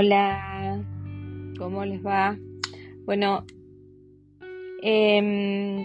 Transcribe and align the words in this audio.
Hola, 0.00 0.80
¿cómo 1.58 1.84
les 1.84 2.06
va? 2.06 2.38
Bueno, 3.04 3.44
em, 4.80 5.84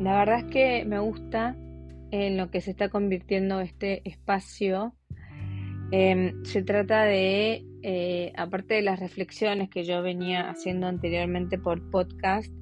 la 0.00 0.18
verdad 0.18 0.38
es 0.40 0.44
que 0.46 0.84
me 0.84 0.98
gusta 0.98 1.56
en 2.10 2.38
lo 2.38 2.50
que 2.50 2.60
se 2.60 2.72
está 2.72 2.88
convirtiendo 2.88 3.60
este 3.60 4.02
espacio. 4.04 4.96
Em, 5.92 6.42
se 6.44 6.64
trata 6.64 7.04
de, 7.04 7.64
eh, 7.84 8.32
aparte 8.36 8.74
de 8.74 8.82
las 8.82 8.98
reflexiones 8.98 9.70
que 9.70 9.84
yo 9.84 10.02
venía 10.02 10.50
haciendo 10.50 10.88
anteriormente 10.88 11.56
por 11.56 11.88
podcast, 11.88 12.52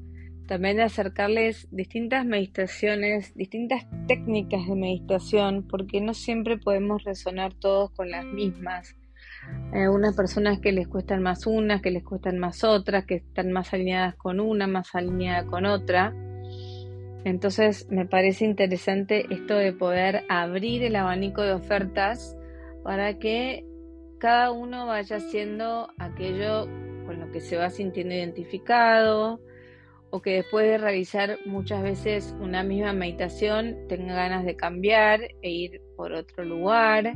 también 0.47 0.77
de 0.77 0.83
acercarles 0.83 1.67
distintas 1.71 2.27
meditaciones, 2.27 3.35
distintas 3.35 3.87
técnicas 4.07 4.67
de 4.67 4.75
meditación, 4.75 5.67
porque 5.67 6.03
no 6.03 6.13
siempre 6.13 6.59
podemos 6.59 7.05
resonar 7.05 7.55
todos 7.55 7.91
con 7.93 8.11
las 8.11 8.27
mismas. 8.27 9.00
Hay 9.73 9.83
algunas 9.83 10.17
personas 10.17 10.59
que 10.61 10.73
les 10.73 10.89
cuestan 10.89 11.23
más 11.23 11.47
unas, 11.47 11.81
que 11.81 11.91
les 11.91 12.03
cuestan 12.03 12.39
más 12.39 12.65
otras, 12.65 13.05
que 13.05 13.17
están 13.17 13.53
más 13.53 13.73
alineadas 13.73 14.17
con 14.17 14.41
una, 14.41 14.67
más 14.67 14.95
alineada 14.95 15.47
con 15.47 15.67
otra. 15.67 16.13
Entonces 17.25 17.87
me 17.91 18.07
parece 18.07 18.45
interesante 18.45 19.27
esto 19.31 19.55
de 19.55 19.73
poder 19.73 20.25
abrir 20.29 20.83
el 20.83 20.97
abanico 20.97 21.43
de 21.43 21.53
ofertas 21.53 22.37
para 22.83 23.19
que 23.19 23.65
cada 24.19 24.51
uno 24.51 24.87
vaya 24.87 25.17
haciendo 25.17 25.89
aquello 25.99 26.67
con 27.07 27.21
lo 27.21 27.31
que 27.31 27.41
se 27.41 27.57
va 27.57 27.71
sintiendo 27.71 28.15
identificado 28.15 29.41
o 30.11 30.23
que 30.23 30.37
después 30.37 30.67
de 30.67 30.79
realizar 30.79 31.39
muchas 31.47 31.83
veces 31.83 32.35
una 32.41 32.63
misma 32.63 32.93
meditación 32.93 33.77
tenga 33.89 34.15
ganas 34.15 34.45
de 34.45 34.57
cambiar 34.57 35.21
e 35.43 35.51
ir 35.51 35.83
por 35.97 36.13
otro 36.13 36.45
lugar 36.45 37.15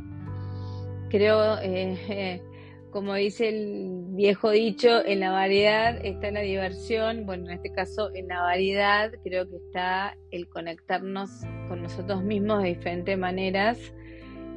creo, 1.09 1.57
eh, 1.61 2.41
como 2.91 3.13
dice 3.15 3.49
el 3.49 4.05
viejo 4.09 4.51
dicho, 4.51 5.05
en 5.05 5.19
la 5.19 5.31
variedad 5.31 5.99
está 6.05 6.31
la 6.31 6.41
diversión, 6.41 7.25
bueno, 7.25 7.47
en 7.47 7.55
este 7.55 7.71
caso 7.71 8.09
en 8.13 8.29
la 8.29 8.41
variedad 8.41 9.11
creo 9.23 9.49
que 9.49 9.57
está 9.57 10.15
el 10.31 10.47
conectarnos 10.47 11.29
con 11.67 11.81
nosotros 11.81 12.23
mismos 12.23 12.63
de 12.63 12.69
diferentes 12.69 13.17
maneras 13.17 13.77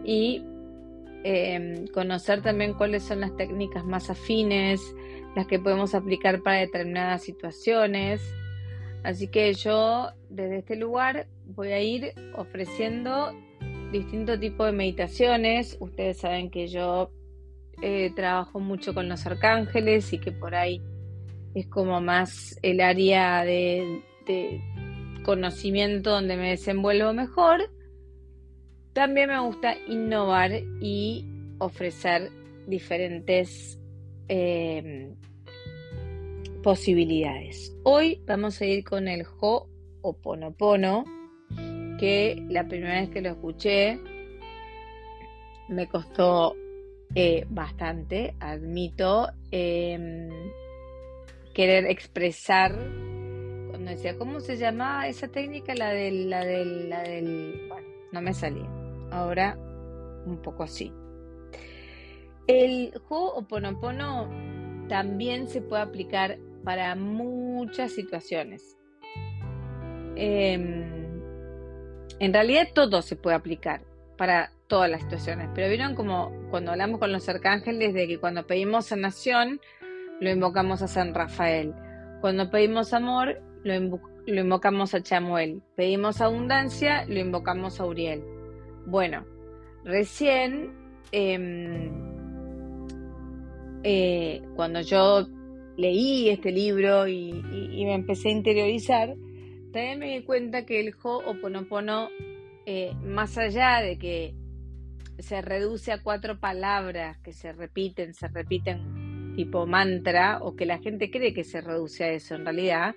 y 0.05 0.45
em, 1.25 1.87
conocer 1.89 2.43
también 2.43 2.75
cuáles 2.75 3.03
son 3.03 3.21
las 3.21 3.37
técnicas 3.37 3.85
más 3.85 4.09
afines, 4.09 4.81
las 5.35 5.47
que 5.47 5.59
podemos 5.59 5.95
aplicar 5.95 6.43
para 6.43 6.59
determinadas 6.59 7.23
situaciones. 7.25 8.23
Así 9.03 9.29
que 9.29 9.53
yo 9.55 10.11
desde 10.29 10.59
este 10.59 10.77
lugar 10.77 11.27
voy 11.45 11.73
a 11.73 11.81
ir 11.81 12.13
ofreciendo 12.37 13.33
distintos 13.93 14.41
tipos 14.41 14.67
de 14.67 14.73
meditaciones. 14.73 15.77
Ustedes 15.81 16.19
saben 16.19 16.51
que 16.51 16.69
yo 16.69 17.11
eh, 17.83 18.11
trabajo 18.15 18.61
mucho 18.61 18.95
con 18.95 19.09
los 19.09 19.25
arcángeles 19.27 20.13
y 20.13 20.19
que 20.19 20.33
por 20.33 20.55
ahí 20.55 20.83
es 21.55 21.67
como 21.69 22.01
más 22.01 22.59
el 22.63 22.81
área 22.81 23.45
de, 23.45 24.03
conocimiento 25.25 26.11
donde 26.11 26.37
me 26.37 26.51
desenvuelvo 26.51 27.13
mejor. 27.13 27.71
También 28.93 29.29
me 29.29 29.41
gusta 29.41 29.77
innovar 29.87 30.53
y 30.81 31.25
ofrecer 31.59 32.31
diferentes 32.67 33.79
eh, 34.29 35.15
posibilidades. 36.63 37.75
Hoy 37.85 38.23
vamos 38.27 38.61
a 38.61 38.67
ir 38.67 38.85
con 38.85 39.09
el 39.09 39.25
Ho'oponopono 39.25 41.05
que 41.99 42.43
la 42.49 42.67
primera 42.67 43.01
vez 43.01 43.11
que 43.11 43.21
lo 43.21 43.31
escuché 43.31 44.01
me 45.69 45.87
costó 45.87 46.55
eh, 47.15 47.45
bastante, 47.49 48.35
admito, 48.41 49.29
em, 49.51 50.31
querer 51.55 51.87
expresar 51.87 52.73
cuando 53.69 53.91
decía, 53.91 54.17
¿cómo 54.17 54.41
se 54.41 54.57
llamaba 54.57 55.09
esa 55.09 55.29
técnica? 55.29 55.75
La 55.75 55.91
del, 55.91 56.31
la 56.31 56.45
del, 56.45 56.89
la 56.89 57.03
del, 57.03 57.67
bueno, 57.69 57.87
no 58.13 58.23
me 58.23 58.33
salía. 58.33 58.69
Ahora 59.11 59.59
un 60.27 60.41
poco 60.43 60.63
así. 60.63 60.93
El 62.47 62.93
Ho'oponopono 63.09 64.29
también 64.89 65.49
se 65.49 65.61
puede 65.61 65.83
aplicar 65.83 66.39
para 66.65 66.95
muchas 66.95 67.93
situaciones. 67.93 68.77
Eh, 70.17 70.98
en 72.21 72.33
realidad 72.33 72.69
todo 72.75 73.03
se 73.03 73.17
puede 73.17 73.37
aplicar 73.37 73.83
para 74.17 74.51
todas 74.67 74.91
las 74.91 75.03
situaciones, 75.03 75.49
pero 75.55 75.69
vieron 75.69 75.95
como 75.95 76.33
cuando 76.51 76.73
hablamos 76.73 76.99
con 76.99 77.13
los 77.13 77.29
arcángeles 77.29 77.95
de 77.95 78.07
que 78.09 78.19
cuando 78.19 78.47
pedimos 78.47 78.87
sanación, 78.87 79.61
lo 80.21 80.31
invocamos 80.31 80.83
a 80.83 80.89
San 80.89 81.15
Rafael. 81.15 81.73
Cuando 82.21 82.51
pedimos 82.51 82.93
amor, 82.93 83.41
lo, 83.63 83.75
invocamos 84.27 84.95
a 84.95 85.03
Chamuel. 85.03 85.63
Pedimos 85.77 86.21
abundancia, 86.21 87.05
lo 87.07 87.21
invocamos 87.21 87.81
a 87.81 87.87
Uriel. 87.87 88.25
Bueno, 88.87 89.25
recién, 89.85 90.75
em, 91.13 91.93
eh, 93.85 94.43
cuando 94.57 94.81
yo 94.81 95.29
leí 95.77 96.29
este 96.31 96.51
libro 96.51 97.07
y 97.07 97.33
me 97.85 97.95
empecé 97.95 98.31
a 98.31 98.33
interiorizar, 98.33 99.15
también 99.73 99.99
me 99.99 100.19
di 100.19 100.25
cuenta 100.25 100.65
que 100.65 100.81
el 100.81 100.95
Ho'oponopono, 101.03 102.09
eh, 102.67 102.95
más 103.03 103.37
allá 103.39 103.81
de 103.81 103.99
que 103.99 104.35
se 105.19 105.43
reduce 105.43 105.93
a 105.93 106.03
cuatro 106.03 106.39
palabras 106.39 107.19
que 107.19 107.33
se 107.33 107.53
repiten, 107.53 108.15
se 108.15 108.29
repiten 108.29 109.35
tipo 109.37 109.67
mantra, 109.67 110.39
o 110.43 110.57
que 110.57 110.67
la 110.67 110.79
gente 110.79 111.11
cree 111.11 111.33
que 111.33 111.45
se 111.45 111.61
reduce 111.61 112.05
a 112.05 112.13
eso 112.13 112.35
en 112.35 112.45
realidad, 112.45 112.95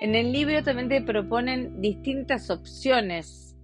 en 0.00 0.14
el 0.14 0.32
libro 0.32 0.62
también 0.62 0.88
te 0.88 1.00
proponen 1.02 1.80
distintas 1.80 2.50
opciones 2.50 3.56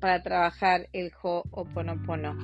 para 0.00 0.22
trabajar 0.22 0.88
el 0.92 1.10
Ho'oponopono. 1.22 2.36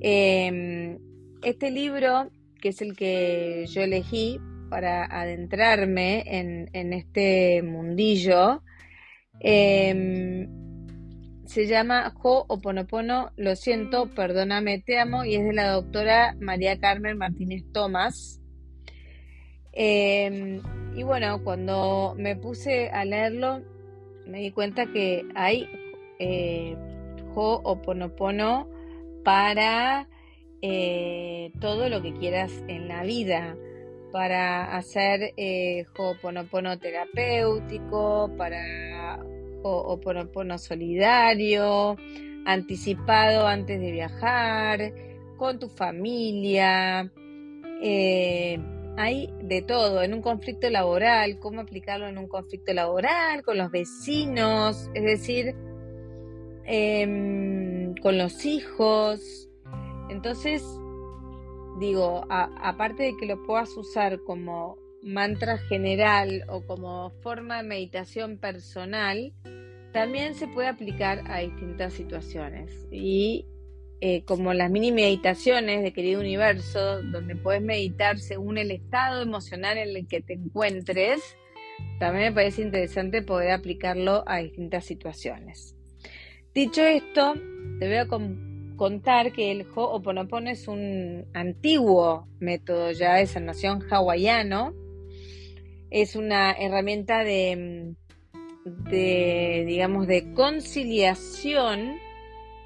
Eh, 0.00 0.98
este 1.42 1.70
libro, 1.70 2.30
que 2.60 2.68
es 2.68 2.82
el 2.82 2.96
que 2.96 3.64
yo 3.68 3.82
elegí, 3.82 4.38
para 4.68 5.04
adentrarme 5.04 6.24
en, 6.26 6.92
este 6.92 7.62
mundillo. 7.62 8.62
Em, 9.40 10.48
se 11.46 11.66
llama 11.66 12.12
Ho'oponopono, 12.22 13.30
lo 13.36 13.54
siento, 13.54 14.12
perdóname, 14.14 14.80
te 14.80 14.98
amo, 14.98 15.24
y 15.24 15.36
es 15.36 15.44
de 15.44 15.52
la 15.52 15.70
doctora 15.70 16.36
María 16.40 16.78
Carmen 16.78 17.18
Martínez 17.18 17.64
Tomás. 17.72 18.40
Em, 19.72 20.60
y 20.96 21.02
bueno, 21.02 21.42
cuando 21.44 22.14
me 22.18 22.36
puse 22.36 22.88
a 22.88 23.04
leerlo, 23.04 23.62
me 24.26 24.40
di 24.40 24.50
cuenta 24.50 24.86
que 24.86 25.24
hay 25.34 25.68
eh, 26.18 26.76
Ho'oponopono 27.34 28.68
para 29.22 30.08
eh, 30.62 31.52
todo 31.60 31.88
lo 31.88 32.00
que 32.02 32.14
quieras 32.14 32.50
en 32.66 32.88
la 32.88 33.02
vida 33.02 33.56
para 34.12 34.76
hacer 34.76 35.32
eh, 35.36 35.86
Ho'oponopono 35.96 36.78
terapéutico, 36.78 38.30
para 38.36 39.22
Ho'oponopono 39.62 40.58
solidario, 40.58 41.96
anticipado 42.44 43.46
antes 43.46 43.80
de 43.80 43.92
viajar, 43.92 44.92
con 45.36 45.58
tu 45.58 45.68
familia. 45.68 47.10
Eh, 47.82 48.58
hay 48.96 49.30
de 49.42 49.60
todo, 49.62 50.02
en 50.02 50.14
un 50.14 50.22
conflicto 50.22 50.70
laboral, 50.70 51.38
cómo 51.38 51.60
aplicarlo 51.60 52.08
en 52.08 52.16
un 52.16 52.28
conflicto 52.28 52.72
laboral, 52.72 53.42
con 53.42 53.58
los 53.58 53.70
vecinos, 53.70 54.90
es 54.94 55.04
decir, 55.04 55.54
em, 56.64 57.94
con 57.96 58.16
los 58.16 58.46
hijos. 58.46 59.48
Entonces, 60.08 60.62
digo, 61.78 62.26
aparte 62.30 63.04
de 63.04 63.16
que 63.16 63.26
lo 63.26 63.42
puedas 63.44 63.76
usar 63.76 64.20
como 64.24 64.78
mantra 65.02 65.58
general 65.58 66.44
o 66.48 66.62
como 66.62 67.10
forma 67.22 67.58
de 67.58 67.68
meditación 67.68 68.38
personal, 68.38 69.32
también 69.92 70.34
se 70.34 70.48
puede 70.48 70.68
aplicar 70.68 71.22
a 71.26 71.38
distintas 71.38 71.92
situaciones. 71.92 72.86
Y 72.90 73.46
eh, 74.00 74.24
como 74.24 74.52
las 74.52 74.70
mini 74.70 74.92
meditaciones 74.92 75.82
de 75.82 75.92
querido 75.92 76.20
universo, 76.20 77.02
donde 77.02 77.34
puedes 77.36 77.62
meditar 77.62 78.18
según 78.18 78.58
el 78.58 78.70
estado 78.70 79.22
emocional 79.22 79.78
en 79.78 79.96
el 79.96 80.06
que 80.06 80.20
te 80.20 80.34
encuentres, 80.34 81.22
también 81.98 82.26
me 82.28 82.32
parece 82.32 82.62
interesante 82.62 83.22
poder 83.22 83.52
aplicarlo 83.52 84.24
a 84.26 84.38
distintas 84.38 84.84
situaciones. 84.84 85.76
Dicho 86.54 86.82
esto, 86.82 87.34
te 87.78 87.86
voy 87.86 87.96
a 87.96 88.06
contar 88.76 89.32
que 89.32 89.50
el 89.50 89.66
Ho'oponopono 89.74 90.50
es 90.50 90.68
un 90.68 91.26
antiguo 91.34 92.28
método 92.38 92.92
ya 92.92 93.14
de 93.14 93.26
sanación 93.26 93.82
hawaiano. 93.90 94.74
Es 95.90 96.16
una 96.16 96.52
herramienta 96.52 97.24
de, 97.24 97.94
digamos, 99.66 100.06
de 100.06 100.32
conciliación 100.34 101.98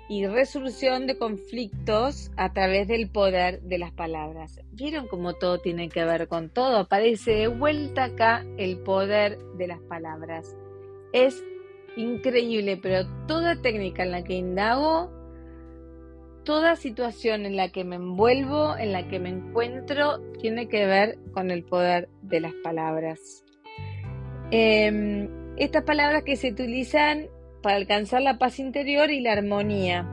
y 0.08 0.26
resolución 0.26 1.06
de 1.06 1.16
conflictos 1.16 2.32
a 2.36 2.52
través 2.52 2.88
del 2.88 3.08
poder 3.08 3.60
de 3.62 3.78
las 3.78 3.92
palabras. 3.92 4.58
¿Vieron 4.72 5.06
cómo 5.06 5.34
todo 5.34 5.58
tiene 5.60 5.88
que 5.88 6.04
ver 6.04 6.26
con 6.26 6.50
todo? 6.50 6.78
Aparece 6.78 7.32
de 7.32 7.46
vuelta 7.46 8.04
acá 8.04 8.44
el 8.56 8.78
poder 8.78 9.38
de 9.56 9.68
las 9.68 9.80
palabras. 9.82 10.56
Es 11.12 11.44
increíble, 11.96 12.76
pero 12.76 13.06
toda 13.28 13.62
técnica 13.62 14.02
en 14.02 14.10
la 14.10 14.24
que 14.24 14.34
indago, 14.34 15.12
toda 16.50 16.74
situación 16.74 17.46
en 17.46 17.54
la 17.54 17.68
que 17.68 17.84
me 17.84 17.94
envuelvo, 17.94 18.76
en 18.76 18.90
la 18.90 19.06
que 19.06 19.20
me 19.20 19.28
encuentro, 19.28 20.18
tiene 20.40 20.66
que 20.66 20.84
ver 20.84 21.16
con 21.32 21.52
el 21.52 21.62
poder 21.62 22.08
de 22.22 22.40
las 22.40 22.52
palabras. 22.64 23.44
Em, 24.50 25.28
estas 25.56 25.84
palabras 25.84 26.24
que 26.24 26.34
se 26.34 26.50
utilizan 26.50 27.28
para 27.62 27.76
alcanzar 27.76 28.22
la 28.22 28.38
paz 28.38 28.58
interior 28.58 29.12
y 29.12 29.20
la 29.20 29.34
armonía 29.34 30.08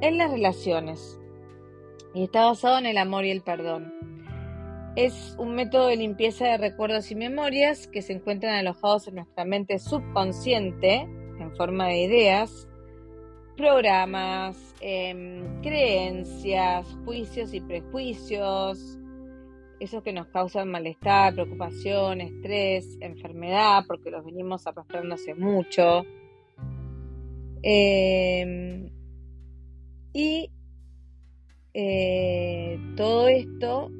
en 0.00 0.16
las 0.16 0.30
relaciones. 0.30 1.18
Y 2.14 2.22
está 2.22 2.44
basado 2.44 2.78
en 2.78 2.86
el 2.86 2.96
amor 2.96 3.24
y 3.24 3.32
el 3.32 3.42
perdón. 3.42 3.92
Es 4.94 5.34
un 5.40 5.56
método 5.56 5.88
de 5.88 5.96
limpieza 5.96 6.44
de 6.44 6.58
recuerdos 6.58 7.10
y 7.10 7.16
memorias 7.16 7.88
que 7.88 8.02
se 8.02 8.12
encuentran 8.12 8.54
alojados 8.54 9.08
en 9.08 9.16
nuestra 9.16 9.44
mente 9.44 9.80
subconsciente 9.80 11.00
en 11.40 11.56
forma 11.56 11.88
de 11.88 11.98
ideas, 11.98 12.68
programas, 13.58 14.56
em, 14.80 15.60
creencias, 15.62 16.86
juicios 17.04 17.52
y 17.52 17.60
prejuicios, 17.60 18.98
esos 19.80 20.02
que 20.04 20.12
nos 20.12 20.28
causan 20.28 20.70
malestar, 20.70 21.34
preocupación, 21.34 22.20
estrés, 22.20 22.96
enfermedad, 23.00 23.82
porque 23.88 24.12
los 24.12 24.24
venimos 24.24 24.64
arrastrando 24.66 25.16
hace 25.16 25.34
mucho. 25.34 26.04
Em, 27.62 28.90
y 30.12 30.50
eh, 31.74 32.78
todo 32.96 33.28
esto 33.28 33.90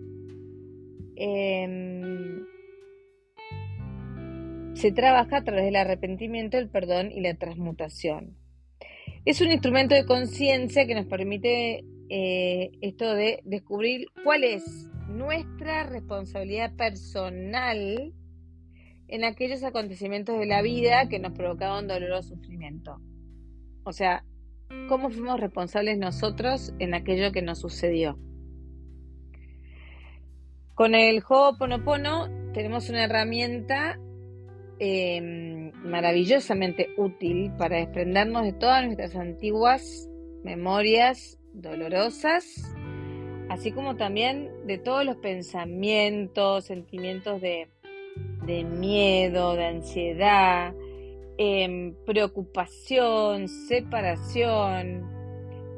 em, 1.17 2.45
se 4.75 4.93
trabaja 4.93 5.39
a 5.39 5.45
través 5.45 5.65
del 5.65 5.77
arrepentimiento, 5.77 6.59
el 6.59 6.69
perdón 6.69 7.11
y 7.11 7.21
la 7.21 7.35
transmutación. 7.35 8.37
Es 9.29 9.43
un 9.43 9.53
instrumento 9.53 9.95
de 9.95 10.07
conciencia 10.07 10.87
que 10.87 10.95
nos 10.95 11.05
permite 11.05 11.85
eh, 12.09 12.71
esto 12.81 13.13
de 13.13 13.43
descubrir 13.45 14.07
cuál 14.25 14.43
es 14.43 14.89
nuestra 15.07 15.83
responsabilidad 15.83 16.75
personal 16.77 18.15
en 19.07 19.25
aquellos 19.25 19.63
acontecimientos 19.65 20.39
de 20.39 20.47
la 20.47 20.63
vida 20.63 21.11
que 21.11 21.19
nos 21.19 21.33
provocaban 21.33 21.87
dolor 21.87 22.13
o 22.13 22.23
sufrimiento. 22.23 23.03
O 23.85 23.93
sea, 23.93 24.25
cómo 24.89 25.11
fuimos 25.11 25.39
responsables 25.39 25.99
nosotros 25.99 26.73
en 26.79 26.95
aquello 26.95 27.31
que 27.31 27.43
nos 27.43 27.59
sucedió. 27.59 28.19
Con 30.75 30.95
el 30.95 31.23
Ho'oponopono 31.29 32.53
tenemos 32.55 32.89
una 32.89 33.05
herramienta 33.05 34.01
em, 34.79 35.73
maravillosamente 35.83 36.89
útil 36.97 37.53
para 37.59 37.77
desprendernos 37.79 38.45
de 38.45 38.53
todas 38.53 38.85
nuestras 38.85 39.17
antiguas 39.17 40.09
memorias 40.45 41.39
dolorosas, 41.53 42.45
así 43.49 43.73
como 43.73 43.97
también 43.97 44.51
de 44.67 44.79
todos 44.79 45.05
los 45.05 45.17
pensamientos, 45.17 46.65
sentimientos 46.65 47.41
de, 47.41 47.69
de 48.47 48.65
miedo, 48.65 49.55
de 49.55 49.65
ansiedad, 49.65 50.75
Em, 51.41 51.95
preocupación, 52.05 53.47
separación, 53.47 55.09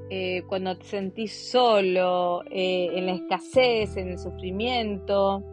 eh, 0.08 0.43
cuando 0.47 0.79
te 0.79 0.87
sentís 0.87 1.50
solo, 1.50 2.43
eh, 2.50 2.88
en 2.94 3.05
la 3.05 3.12
escasez, 3.12 3.94
en 3.99 4.08
el 4.08 4.19
sufrimiento. 4.19 5.44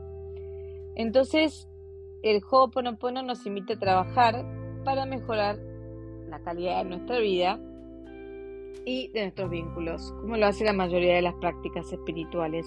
Entonces, 0.96 1.67
el 2.30 2.42
Ho'oponopono 2.50 3.24
nos 3.24 3.46
invita 3.46 3.74
a 3.74 3.80
trabajar 3.80 4.46
para 4.84 5.06
mejorar 5.06 5.58
la 6.30 6.40
calidad 6.40 6.84
de 6.84 6.90
nuestra 6.90 7.20
vida 7.20 7.60
y 8.86 9.10
de 9.10 9.22
nuestros 9.22 9.50
vínculos, 9.50 10.14
como 10.22 10.38
lo 10.38 10.46
hace 10.46 10.64
la 10.64 10.74
mayoría 10.74 11.16
de 11.16 11.22
las 11.22 11.36
prácticas 11.36 11.92
espirituales. 11.92 12.66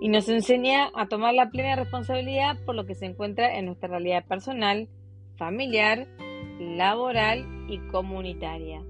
Y 0.00 0.08
nos 0.08 0.28
enseña 0.28 0.90
a 0.94 1.08
tomar 1.08 1.34
la 1.34 1.50
plena 1.50 1.76
responsabilidad 1.76 2.58
por 2.64 2.74
lo 2.74 2.86
que 2.86 2.94
se 2.94 3.06
encuentra 3.06 3.58
en 3.58 3.66
nuestra 3.66 3.88
realidad 3.88 4.26
personal, 4.26 4.88
familiar 5.36 6.08
laboral 6.58 7.46
y 7.68 7.78
comunitaria. 7.88 8.82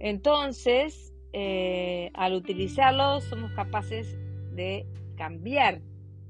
Entonces, 0.00 1.12
eh, 1.32 2.10
al 2.14 2.34
utilizarlo 2.34 3.20
somos 3.20 3.52
capaces 3.52 4.16
de 4.52 4.86
cambiar 5.16 5.80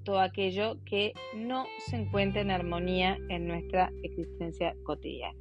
todo 0.04 0.20
aquello 0.20 0.76
que 0.84 1.12
no 1.34 1.66
se 1.86 1.96
encuentra 1.96 2.42
en 2.42 2.50
armonía 2.50 3.18
en 3.28 3.48
nuestra 3.48 3.90
existencia 4.02 4.74
cotidiana. 4.84 5.38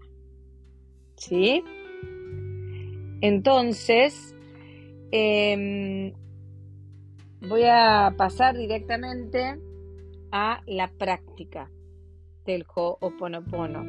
¿Sí? 1.16 1.64
Entonces, 3.22 4.36
em, 5.12 6.14
voy 7.42 7.64
a 7.66 8.14
pasar 8.18 8.58
directamente 8.58 9.60
a 10.32 10.62
la 10.66 10.90
práctica 10.90 11.70
del 12.46 12.66
Ho'oponopono. 12.74 13.84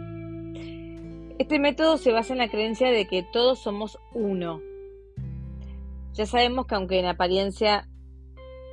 Este 1.39 1.59
método 1.59 1.97
se 1.97 2.13
basa 2.13 2.33
en 2.33 2.39
la 2.39 2.49
creencia 2.49 2.91
de 2.91 3.07
que 3.07 3.25
todos 3.33 3.59
somos 3.59 3.99
uno. 4.13 4.61
Ya 6.13 6.27
sabemos 6.27 6.67
que 6.67 6.77
aunque 6.77 7.01
en 7.01 7.07
apariencia 7.07 7.89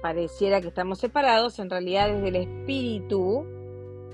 pareciera 0.01 0.61
que 0.61 0.67
estamos 0.67 0.99
separados, 0.99 1.59
en 1.59 1.69
realidad 1.69 2.09
desde 2.09 2.27
el 2.27 2.35
espíritu 2.35 3.45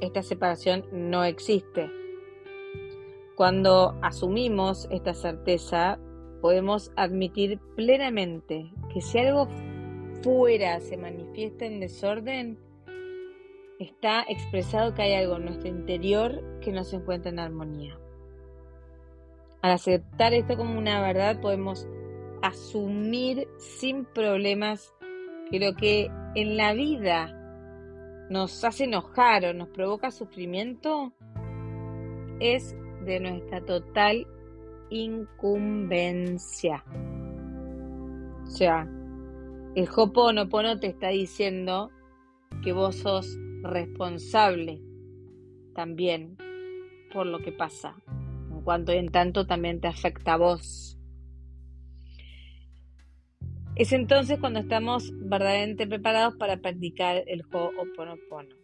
esta 0.01 0.21
separación 0.21 0.85
no 0.91 1.23
existe. 1.23 1.89
Cuando 3.35 3.95
asumimos 4.01 4.87
esta 4.91 5.13
certeza, 5.13 5.99
podemos 6.41 6.91
admitir 6.95 7.59
plenamente 7.75 8.71
que 8.93 9.01
si 9.01 9.19
algo 9.19 9.47
fuera 10.21 10.79
se 10.79 10.97
manifiesta 10.97 11.65
en 11.65 11.79
desorden, 11.79 12.59
está 13.79 14.23
expresado 14.27 14.93
que 14.93 15.03
hay 15.03 15.13
algo 15.13 15.37
en 15.37 15.45
nuestro 15.45 15.69
interior 15.69 16.59
que 16.61 16.71
no 16.71 16.83
se 16.83 16.97
encuentra 16.97 17.31
en 17.31 17.39
armonía. 17.39 17.99
Al 19.61 19.71
aceptar 19.71 20.33
esto 20.33 20.57
como 20.57 20.77
una 20.77 21.01
verdad 21.01 21.41
podemos 21.41 21.87
asumir 22.41 23.47
sin 23.57 24.05
problemas 24.05 24.93
que 25.49 25.59
lo 25.59 25.73
que 25.75 26.11
en 26.35 26.57
la 26.57 26.73
vida 26.73 27.33
nos 28.29 28.63
hace 28.63 28.83
enojar 28.85 29.45
o 29.45 29.53
nos 29.53 29.69
provoca 29.69 30.11
sufrimiento 30.11 31.13
es 32.39 32.75
de 33.05 33.19
nuestra 33.19 33.63
total 33.65 34.27
incumbencia. 34.89 36.83
O 38.43 38.45
sea, 38.47 38.87
el 39.75 39.87
Hoponopono 39.95 40.79
te 40.79 40.87
está 40.87 41.09
diciendo 41.09 41.91
que 42.63 42.73
vos 42.73 42.95
sos 42.95 43.37
responsable 43.63 44.81
también 45.73 46.37
por 47.13 47.25
lo 47.25 47.39
que 47.39 47.51
pasa 47.51 47.95
cuanto 48.67 48.91
en 48.91 49.07
tanto 49.07 49.47
también 49.47 49.79
te 49.79 49.87
afecta 49.87 50.33
a 50.33 50.37
vos. 50.37 50.96
Es 53.77 53.93
entonces 53.93 54.39
cuando 54.39 54.59
estamos 54.59 55.11
verdaderamente 55.13 55.85
preparados 55.85 56.35
para 56.35 56.57
practicar 56.57 57.23
el 57.27 57.43
Ho'oponopono. 57.51 58.55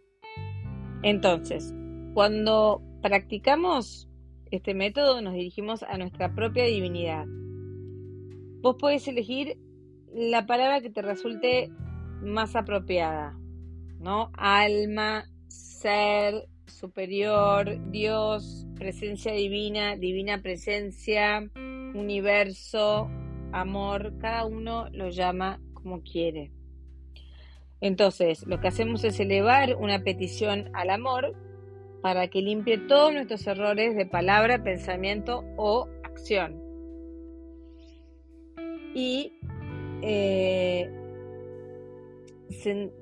Entonces, 1.04 1.72
cuando 2.16 2.82
practicamos 3.04 4.10
este 4.50 4.74
método, 4.74 5.22
nos 5.22 5.36
dirigimos 5.36 5.84
a 5.84 6.00
nuestra 6.00 6.34
propia 6.34 6.66
divinidad. 6.66 7.26
Vos 8.62 8.76
podés 8.80 9.08
elegir 9.08 9.60
la 10.12 10.48
palabra 10.48 10.82
que 10.82 10.90
te 10.90 11.04
resulte 11.04 11.70
más 12.24 12.56
apropiada, 12.56 13.38
¿no? 14.00 14.32
Alma, 14.34 15.26
ser, 15.48 16.48
superior, 16.66 17.78
Dios, 17.92 18.66
presencia 18.76 19.32
divina, 19.34 19.96
divina 19.96 20.42
presencia, 20.42 21.48
universo, 21.94 23.12
amor, 23.54 24.18
cada 24.20 24.46
uno 24.46 24.90
lo 24.92 25.10
llama 25.10 25.62
como 25.74 26.02
quiere. 26.02 26.52
Entonces, 27.82 28.46
lo 28.48 28.60
que 28.60 28.70
hacemos 28.70 29.04
es 29.04 29.20
elevar 29.20 29.76
una 29.76 30.04
petición 30.04 30.70
al 30.74 30.90
amor 30.90 31.36
para 32.02 32.28
que 32.28 32.42
limpie 32.42 32.78
todos 32.78 33.14
nuestros 33.14 33.46
errores 33.48 33.96
de 33.96 34.06
palabra, 34.06 34.64
pensamiento 34.64 35.44
o 35.58 35.88
acción. 36.04 36.62
Y 38.96 39.34
eh, 40.02 40.90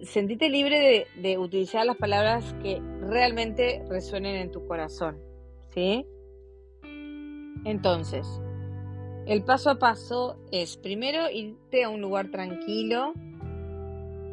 sentite 0.03 0.49
libre 0.49 1.07
de, 1.15 1.37
utilizar 1.37 1.85
las 1.85 1.97
palabras 1.97 2.55
que 2.61 2.81
realmente 3.01 3.83
resuenen 3.89 4.35
en 4.35 4.51
tu 4.51 4.65
corazón, 4.67 5.19
¿sí? 5.73 6.05
Entonces, 7.65 8.27
El 9.31 9.45
paso 9.45 9.69
a 9.69 9.79
paso 9.79 10.35
es 10.51 10.75
primero 10.75 11.29
irte 11.31 11.85
a 11.85 11.89
un 11.89 12.01
lugar 12.01 12.31
tranquilo, 12.31 13.13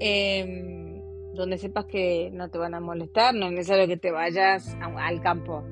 em, 0.01 1.01
donde 1.35 1.57
sepas 1.57 1.85
que 1.85 2.33
no 2.33 2.51
te 2.51 2.59
van 2.59 2.75
a 2.75 2.81
molestar, 2.81 3.33
no 3.33 3.47
es 3.47 3.53
necesario 3.53 3.87
que 3.87 3.97
te 3.97 4.11
vayas 4.11 4.77
al 4.81 5.21
campo. 5.21 5.63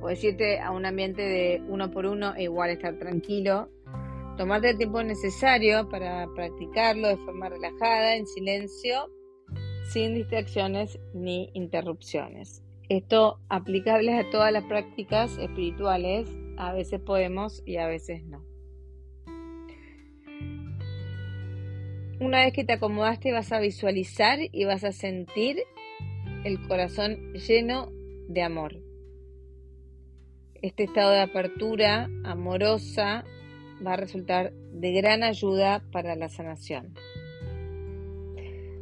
Puedes 0.00 0.24
irte 0.24 0.58
a 0.58 0.72
un 0.72 0.84
ambiente 0.84 1.22
de 1.22 1.62
uno 1.68 1.92
por 1.92 2.06
uno 2.06 2.34
e 2.34 2.42
igual 2.42 2.70
estar 2.70 2.98
tranquilo. 2.98 3.68
Tomarte 4.36 4.70
el 4.70 4.78
tiempo 4.78 5.00
necesario 5.00 5.88
para 5.88 6.26
practicarlo 6.34 7.06
de 7.06 7.18
forma 7.18 7.48
relajada, 7.48 8.16
en 8.16 8.26
silencio, 8.26 9.12
sin 9.92 10.12
distracciones 10.12 10.98
ni 11.14 11.50
interrupciones. 11.54 12.64
Esto 12.88 13.38
aplicable 13.48 14.18
a 14.18 14.28
todas 14.32 14.52
las 14.52 14.64
prácticas 14.64 15.38
espirituales, 15.38 16.28
a 16.56 16.72
veces 16.72 17.00
podemos 17.00 17.62
y 17.64 17.76
a 17.76 17.86
veces 17.86 18.24
no. 18.24 18.45
Una 22.18 22.44
vez 22.44 22.54
que 22.54 22.64
te 22.64 22.72
acomodaste 22.72 23.30
vas 23.32 23.52
a 23.52 23.60
visualizar 23.60 24.38
y 24.50 24.64
vas 24.64 24.84
a 24.84 24.92
sentir 24.92 25.58
el 26.44 26.66
corazón 26.66 27.34
lleno 27.34 27.92
de 28.28 28.42
amor. 28.42 28.80
Este 30.62 30.84
estado 30.84 31.10
de 31.10 31.20
apertura 31.20 32.08
amorosa 32.24 33.22
va 33.86 33.92
a 33.92 33.96
resultar 33.96 34.54
de 34.72 34.92
gran 34.92 35.24
ayuda 35.24 35.84
para 35.92 36.16
la 36.16 36.30
sanación. 36.30 36.94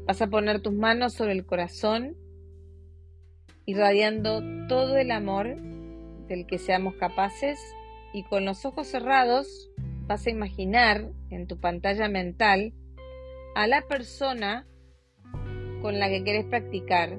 Vas 0.06 0.22
a 0.22 0.28
poner 0.28 0.60
tus 0.60 0.72
manos 0.72 1.14
sobre 1.14 1.32
el 1.32 1.44
corazón 1.44 2.16
irradiando 3.66 4.44
todo 4.68 4.96
el 4.96 5.10
amor 5.10 5.56
del 6.28 6.46
que 6.46 6.58
seamos 6.58 6.94
capaces 6.94 7.58
y 8.12 8.22
con 8.22 8.44
los 8.44 8.64
ojos 8.64 8.86
cerrados 8.86 9.72
vas 10.06 10.24
a 10.24 10.30
imaginar 10.30 11.10
en 11.30 11.48
tu 11.48 11.58
pantalla 11.58 12.08
mental 12.08 12.72
a 13.54 13.66
la 13.66 13.82
persona 13.82 14.66
con 15.80 15.98
la 15.98 16.08
que 16.08 16.22
quieres 16.22 16.46
practicar, 16.46 17.18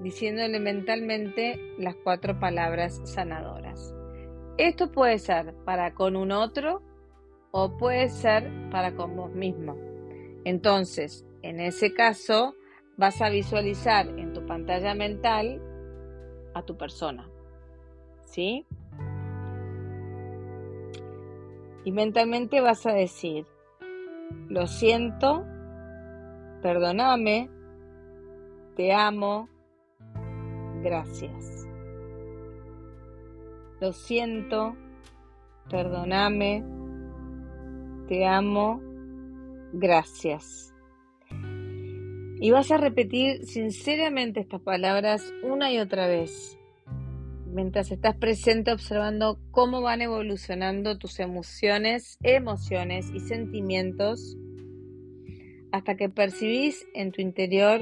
diciéndole 0.00 0.60
mentalmente 0.60 1.58
las 1.78 1.96
cuatro 1.96 2.38
palabras 2.38 3.00
sanadoras. 3.04 3.94
Esto 4.58 4.92
puede 4.92 5.18
ser 5.18 5.54
para 5.64 5.94
con 5.94 6.16
un 6.16 6.30
otro 6.32 6.82
o 7.50 7.76
puede 7.76 8.08
ser 8.08 8.50
para 8.70 8.94
con 8.94 9.16
vos 9.16 9.32
mismo. 9.32 9.76
Entonces, 10.44 11.26
en 11.42 11.60
ese 11.60 11.92
caso, 11.92 12.54
vas 12.96 13.20
a 13.20 13.28
visualizar 13.28 14.06
en 14.18 14.32
tu 14.32 14.46
pantalla 14.46 14.94
mental 14.94 15.60
a 16.54 16.62
tu 16.62 16.76
persona. 16.76 17.28
¿Sí? 18.24 18.66
Y 21.84 21.92
mentalmente 21.92 22.60
vas 22.60 22.86
a 22.86 22.92
decir, 22.92 23.46
lo 24.48 24.66
siento, 24.66 25.44
perdóname, 26.62 27.50
te 28.76 28.92
amo, 28.92 29.48
gracias. 30.82 31.66
Lo 33.80 33.92
siento, 33.92 34.76
perdóname, 35.68 36.64
te 38.08 38.26
amo, 38.26 38.80
gracias. 39.72 40.74
Y 42.38 42.50
vas 42.50 42.70
a 42.70 42.76
repetir 42.76 43.44
sinceramente 43.44 44.40
estas 44.40 44.60
palabras 44.60 45.32
una 45.42 45.72
y 45.72 45.78
otra 45.78 46.06
vez, 46.06 46.55
mientras 47.56 47.90
estás 47.90 48.14
presente 48.14 48.70
observando 48.70 49.40
cómo 49.50 49.80
van 49.80 50.02
evolucionando 50.02 50.98
tus 50.98 51.18
emociones, 51.20 52.18
emociones 52.22 53.06
y 53.14 53.20
sentimientos 53.20 54.36
hasta 55.72 55.96
que 55.96 56.10
percibís 56.10 56.86
en 56.92 57.12
tu 57.12 57.22
interior 57.22 57.80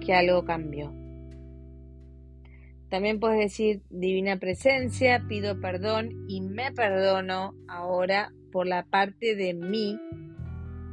que 0.00 0.14
algo 0.14 0.46
cambió. 0.46 0.90
También 2.88 3.20
puedes 3.20 3.40
decir, 3.40 3.82
divina 3.90 4.38
presencia, 4.38 5.22
pido 5.28 5.60
perdón 5.60 6.24
y 6.26 6.40
me 6.40 6.72
perdono 6.72 7.54
ahora 7.68 8.32
por 8.52 8.66
la 8.66 8.86
parte 8.86 9.34
de 9.34 9.52
mí 9.52 9.98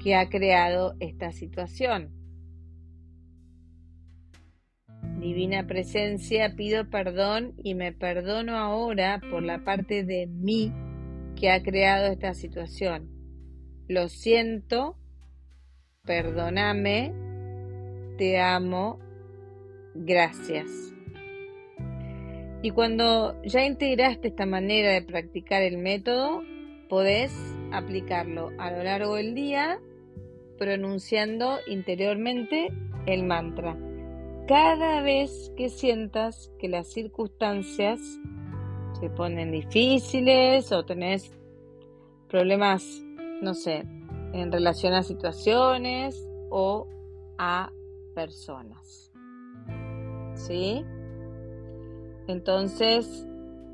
que 0.03 0.15
ha 0.15 0.27
creado 0.27 0.95
esta 0.99 1.31
situación. 1.31 2.18
Divina 5.29 5.67
presencia, 5.67 6.55
pido 6.55 6.89
perdón 6.89 7.53
y 7.63 7.75
me 7.75 7.91
perdono 7.91 8.57
ahora 8.57 9.21
por 9.29 9.43
la 9.43 9.63
parte 9.63 10.03
de 10.03 10.25
mí 10.25 10.73
que 11.35 11.51
ha 11.51 11.61
creado 11.61 12.07
esta 12.07 12.33
situación. 12.33 13.11
Lo 13.87 14.09
siento, 14.09 14.97
perdóname, 16.03 17.13
te 18.17 18.39
amo, 18.39 18.97
gracias. 19.93 20.65
Y 22.63 22.71
cuando 22.71 23.39
ya 23.43 23.63
integraste 23.65 24.29
esta 24.29 24.47
manera 24.47 24.89
de 24.93 25.03
practicar 25.03 25.61
el 25.61 25.77
método, 25.77 26.41
podés 26.89 27.31
aplicarlo 27.71 28.49
a 28.57 28.71
lo 28.71 28.81
largo 28.81 29.13
del 29.13 29.35
día 29.35 29.79
pronunciando 30.57 31.59
interiormente 31.67 32.69
el 33.05 33.25
mantra 33.25 33.77
cada 34.49 35.03
vez 35.03 35.53
que 35.55 35.69
sientas 35.69 36.51
que 36.57 36.67
las 36.69 36.87
circunstancias 36.87 37.99
se 38.99 39.07
ponen 39.11 39.51
difíciles 39.51 40.71
o 40.71 40.83
tenés 40.83 41.31
problemas, 42.27 42.83
no 43.43 43.53
sé, 43.53 43.85
en 44.33 44.51
relación 44.51 44.95
a 44.95 45.03
situaciones 45.03 46.27
o 46.49 46.87
a 47.37 47.71
personas. 48.15 49.11
¿Sí? 50.33 50.83
Entonces, 52.27 53.27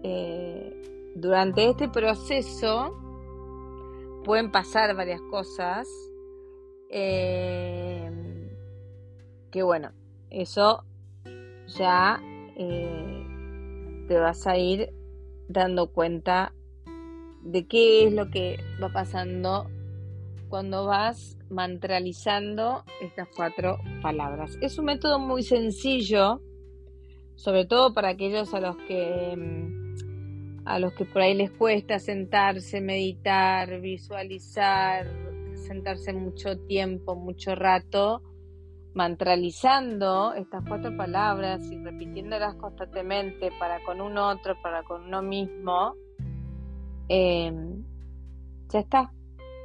eh, 0.03 1.13
durante 1.15 1.69
este 1.69 1.87
proceso 1.87 2.93
pueden 4.25 4.51
pasar 4.51 4.93
varias 4.93 5.21
cosas 5.31 5.87
eh, 6.89 8.11
que 9.51 9.63
bueno, 9.63 9.93
eso 10.29 10.83
ya 11.67 12.21
eh, 12.57 13.25
te 14.07 14.17
vas 14.17 14.47
a 14.47 14.57
ir 14.57 14.89
dando 15.47 15.91
cuenta 15.91 16.53
de 17.43 17.67
qué 17.67 18.05
es 18.05 18.13
lo 18.13 18.29
que 18.29 18.57
va 18.81 18.89
pasando 18.89 19.69
cuando 20.49 20.85
vas 20.85 21.37
mantralizando 21.49 22.83
estas 23.01 23.27
cuatro 23.35 23.77
palabras. 24.01 24.57
Es 24.61 24.77
un 24.79 24.85
método 24.85 25.19
muy 25.19 25.43
sencillo, 25.43 26.41
sobre 27.35 27.65
todo 27.65 27.93
para 27.93 28.09
aquellos 28.09 28.53
a 28.53 28.59
los 28.59 28.75
que 28.87 29.35
mm, 29.35 30.65
a 30.65 30.79
los 30.79 30.93
que 30.93 31.05
por 31.05 31.21
ahí 31.21 31.35
les 31.35 31.51
cuesta 31.51 31.99
sentarse, 31.99 32.81
meditar, 32.81 33.81
visualizar, 33.81 35.05
sentarse 35.53 36.11
mucho 36.11 36.57
tiempo, 36.57 37.15
mucho 37.15 37.53
rato 37.53 38.23
mantralizando 38.95 40.33
estas 40.33 40.63
cuatro 40.67 40.95
palabras 40.95 41.69
y 41.69 41.77
repitiéndolas 41.77 42.55
constantemente 42.55 43.51
para 43.59 43.83
con 43.83 43.99
un 43.99 44.17
otro, 44.17 44.55
para 44.61 44.83
con 44.83 45.03
uno 45.03 45.21
mismo, 45.21 45.95
em, 47.09 47.83
ya 48.69 48.79
está, 48.79 49.11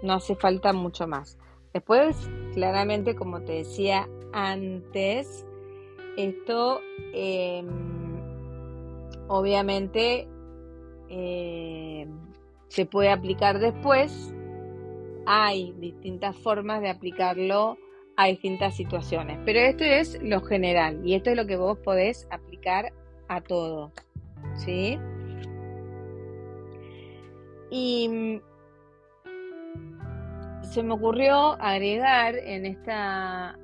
no 0.03 0.15
hace 0.15 0.35
falta 0.35 0.73
mucho 0.73 1.07
más. 1.07 1.39
Después, 1.73 2.29
claramente, 2.55 3.15
como 3.15 3.41
te 3.43 3.53
decía 3.53 4.09
antes, 4.33 5.47
esto 6.17 6.81
em, 7.15 7.69
obviamente 9.29 10.29
em, 11.09 12.19
se 12.67 12.85
puede 12.85 13.11
aplicar 13.11 13.61
después. 13.61 14.35
Hay 15.25 15.73
distintas 15.79 16.37
formas 16.37 16.81
de 16.81 16.91
aplicarlo 16.91 17.79
a 18.21 18.27
distintas 18.27 18.77
situaciones. 18.77 19.39
Pero 19.47 19.61
esto 19.61 19.83
es 19.83 20.23
lo 20.23 20.43
general 20.43 21.00
y 21.03 21.15
esto 21.15 21.31
es 21.31 21.37
lo 21.37 21.47
que 21.47 21.57
vos 21.57 21.79
podés 21.79 22.29
aplicar 22.31 22.93
a 23.29 23.41
todo. 23.41 23.93
¿Sí? 24.57 24.99
Y 27.71 28.09
mm, 28.09 28.41
se 30.62 30.83
me 30.83 30.95
ocurrió 30.95 31.53
agregar 31.62 32.37
en 32.37 32.67
esta 32.67 33.59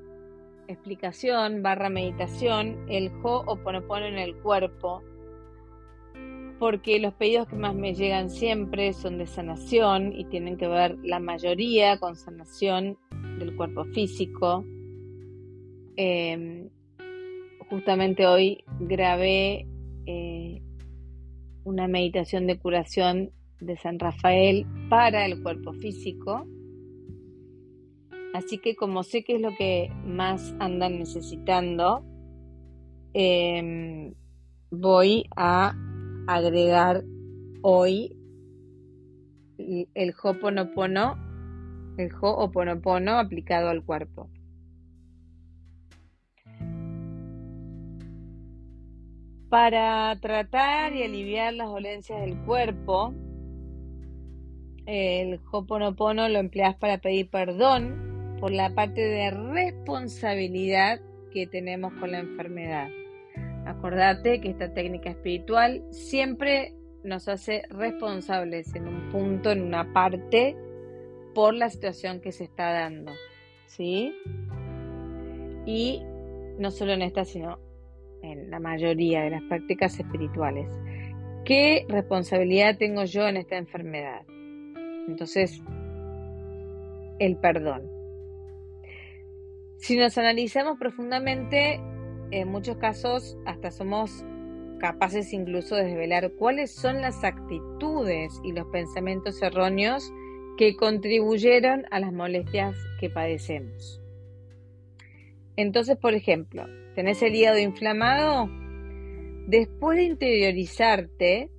explicación 0.68 1.62
barra 1.62 1.90
meditación 1.90 2.86
el 2.88 3.12
Ho'oponopono 3.22 4.06
en 4.06 4.18
el 4.18 4.36
cuerpo 4.36 5.02
porque 6.58 6.98
los 6.98 7.12
pedidos 7.14 7.46
que 7.48 7.56
más 7.56 7.75
me 7.75 7.94
llegan 7.94 8.30
siempre 8.30 8.94
son 8.94 9.18
de 9.18 9.26
sanación 9.26 10.12
y 10.12 10.25
tienen 10.25 10.56
que 10.56 10.66
ver 10.66 10.96
la 11.02 11.20
mayoría 11.20 11.98
con 11.98 12.16
sanación 12.16 12.96
del 13.38 13.54
cuerpo 13.56 13.84
físico. 13.86 14.64
Em, 15.96 16.68
justamente 17.70 18.26
hoy 18.26 18.64
grabé 18.80 19.66
eh, 20.06 20.62
una 21.64 21.88
meditación 21.88 22.46
de 22.46 22.58
curación 22.58 23.30
de 23.60 23.76
San 23.76 23.98
Rafael 23.98 24.66
para 24.88 25.26
el 25.26 25.42
cuerpo 25.42 25.72
físico. 25.72 26.46
Así 28.34 28.58
que 28.58 28.76
como 28.76 29.02
sé 29.02 29.24
que 29.24 29.36
es 29.36 29.40
lo 29.40 29.50
que 29.56 29.90
más 30.04 30.54
andan 30.58 30.98
necesitando, 30.98 32.04
em, 33.14 34.12
voy 34.70 35.24
a 35.36 35.74
agregar 36.26 37.02
hoy 37.62 38.14
el 39.58 40.14
Ho'oponopono, 40.22 41.16
el 41.96 42.10
Ho'oponopono 42.12 43.18
aplicado 43.18 43.68
al 43.68 43.84
cuerpo. 43.84 44.28
Para 49.48 50.18
tratar 50.20 50.94
y 50.94 51.02
aliviar 51.02 51.54
las 51.54 51.68
dolencias 51.68 52.20
del 52.20 52.36
cuerpo, 52.44 53.14
el 54.86 55.40
Ho'oponopono 55.50 56.28
lo 56.28 56.38
empleas 56.38 56.76
para 56.76 56.98
pedir 56.98 57.30
perdón 57.30 58.36
por 58.40 58.50
la 58.50 58.74
parte 58.74 59.00
de 59.00 59.30
responsabilidad 59.30 61.00
que 61.32 61.46
tenemos 61.46 61.92
con 61.94 62.12
la 62.12 62.18
enfermedad. 62.20 62.88
Acordate 63.66 64.40
que 64.40 64.50
esta 64.50 64.72
técnica 64.72 65.10
espiritual 65.10 65.82
siempre 65.90 66.74
nos 67.02 67.28
hace 67.28 67.62
responsables 67.70 68.74
en 68.74 68.88
un 68.88 69.10
punto, 69.10 69.50
en 69.50 69.62
una 69.62 69.92
parte, 69.92 70.56
por 71.36 71.52
la 71.52 71.68
situación 71.68 72.22
que 72.22 72.32
se 72.32 72.44
está 72.44 72.72
dando. 72.72 73.12
¿Sí? 73.66 74.14
Y 75.66 76.02
no 76.58 76.70
solo 76.70 76.94
en 76.94 77.02
esta, 77.02 77.26
sino 77.26 77.58
en 78.22 78.50
la 78.50 78.58
mayoría 78.58 79.20
de 79.20 79.28
las 79.28 79.42
prácticas 79.42 80.00
espirituales. 80.00 80.66
¿Qué 81.44 81.84
responsabilidad 81.90 82.78
tengo 82.78 83.04
yo 83.04 83.28
en 83.28 83.36
esta 83.36 83.58
enfermedad? 83.58 84.22
Entonces, 85.08 85.60
el 87.18 87.36
perdón. 87.36 87.82
Si 89.76 89.98
nos 89.98 90.16
analizamos 90.16 90.78
profundamente, 90.78 91.78
en 92.30 92.48
muchos 92.48 92.78
casos 92.78 93.36
hasta 93.44 93.70
somos 93.70 94.24
capaces 94.78 95.34
incluso 95.34 95.76
de 95.76 95.84
desvelar 95.84 96.32
cuáles 96.32 96.74
son 96.74 97.02
las 97.02 97.22
actitudes 97.24 98.40
y 98.42 98.52
los 98.52 98.66
pensamientos 98.68 99.42
erróneos 99.42 100.10
que 100.56 100.76
contribuyeron 100.76 101.86
a 101.90 102.00
las 102.00 102.12
molestias 102.12 102.76
que 102.98 103.10
padecemos. 103.10 104.00
Entonces, 105.56 105.96
por 105.96 106.14
ejemplo, 106.14 106.66
tenés 106.94 107.22
el 107.22 107.34
hígado 107.34 107.58
inflamado, 107.58 108.48
después 109.46 109.98
de 109.98 110.04
interiorizarte, 110.04 111.50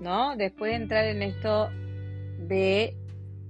¿no? 0.00 0.36
Después 0.36 0.70
de 0.70 0.76
entrar 0.76 1.06
en 1.06 1.22
esto 1.22 1.68
de 2.38 2.94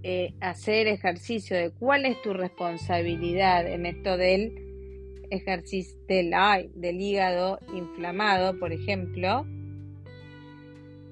eh, 0.02 0.34
hacer 0.40 0.86
ejercicio, 0.86 1.56
de 1.56 1.70
cuál 1.70 2.06
es 2.06 2.20
tu 2.22 2.32
responsabilidad 2.32 3.66
en 3.66 3.86
esto 3.86 4.16
del 4.16 4.54
ejercicio 5.30 5.98
del, 6.06 6.30
del 6.74 7.00
hígado 7.00 7.58
inflamado, 7.74 8.58
por 8.58 8.72
ejemplo, 8.72 9.44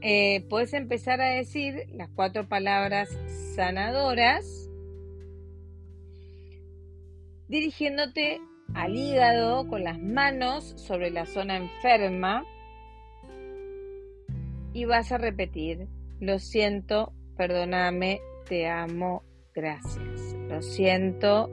eh, 0.07 0.45
puedes 0.51 0.75
empezar 0.75 1.23
a 1.23 1.31
decir 1.31 1.87
las 1.95 2.11
cuatro 2.15 2.47
palabras 2.47 3.09
sanadoras 3.57 4.69
dirigiéndote 7.49 8.39
al 8.75 8.95
hígado 8.97 9.67
con 9.67 9.83
las 9.83 9.99
manos 9.99 10.75
sobre 10.77 11.11
la 11.11 11.25
zona 11.25 11.57
enferma 11.57 12.45
y 14.75 14.85
vas 14.85 15.11
a 15.11 15.17
repetir, 15.17 15.89
lo 16.21 16.39
siento, 16.39 17.15
perdóname, 17.39 18.21
te 18.47 18.69
amo, 18.69 19.23
gracias. 19.55 20.37
Lo 20.49 20.61
siento, 20.61 21.49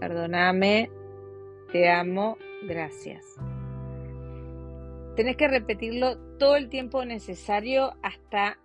perdóname, 0.00 0.88
te 1.70 1.90
amo, 1.90 2.38
gracias. 2.62 3.26
Tenés 5.16 5.36
que 5.36 5.48
repetirlo 5.48 6.18
todo 6.38 6.56
el 6.56 6.68
tiempo 6.68 7.04
necesario 7.04 7.94
hasta 8.02 8.58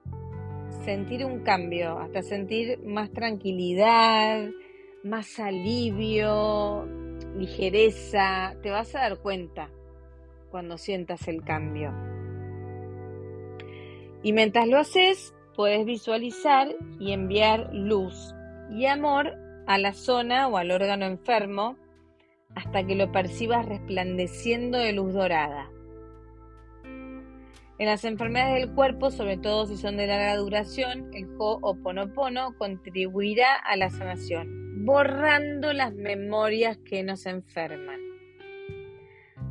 sentir 0.84 1.26
un 1.26 1.40
cambio, 1.44 1.98
hasta 2.00 2.22
sentir 2.22 2.80
más 2.84 3.12
tranquilidad, 3.12 4.50
más 5.04 5.40
alivio, 5.40 6.86
ligereza. 7.36 8.56
Te 8.62 8.70
vas 8.70 8.96
a 8.96 9.00
dar 9.00 9.20
cuenta 9.20 9.70
cuando 10.52 10.78
sientas 10.78 11.28
el 11.28 11.44
cambio. 11.44 11.94
Y 14.24 14.34
mientras 14.34 14.68
lo 14.68 14.78
haces, 14.78 15.34
puedes 15.56 15.86
visualizar 15.86 16.76
y 17.00 17.12
enviar 17.12 17.70
luz 17.74 18.34
y 18.72 18.86
amor 18.86 19.34
a 19.68 19.78
la 19.78 19.94
zona 19.94 20.48
o 20.48 20.58
al 20.58 20.72
órgano 20.72 21.06
enfermo 21.06 21.78
hasta 22.56 22.86
que 22.86 22.96
lo 22.96 23.12
percibas 23.12 23.66
resplandeciendo 23.66 24.78
de 24.78 24.94
luz 24.94 25.14
dorada. 25.14 25.70
En 27.78 27.88
las 27.88 28.06
enfermedades 28.06 28.62
del 28.62 28.74
cuerpo, 28.74 29.12
sobre 29.12 29.38
todo 29.38 29.66
si 29.66 29.76
son 29.76 29.98
de 29.98 30.08
larga 30.08 30.38
duración, 30.38 31.10
el 31.14 31.28
Ho'oponopono 31.38 32.58
contribuirá 32.58 33.56
a 33.56 33.76
la 33.76 33.90
sanación, 33.90 34.86
borrando 34.86 35.74
las 35.74 35.94
memorias 35.94 36.78
que 36.78 37.04
nos 37.04 37.26
enferman. 37.26 38.00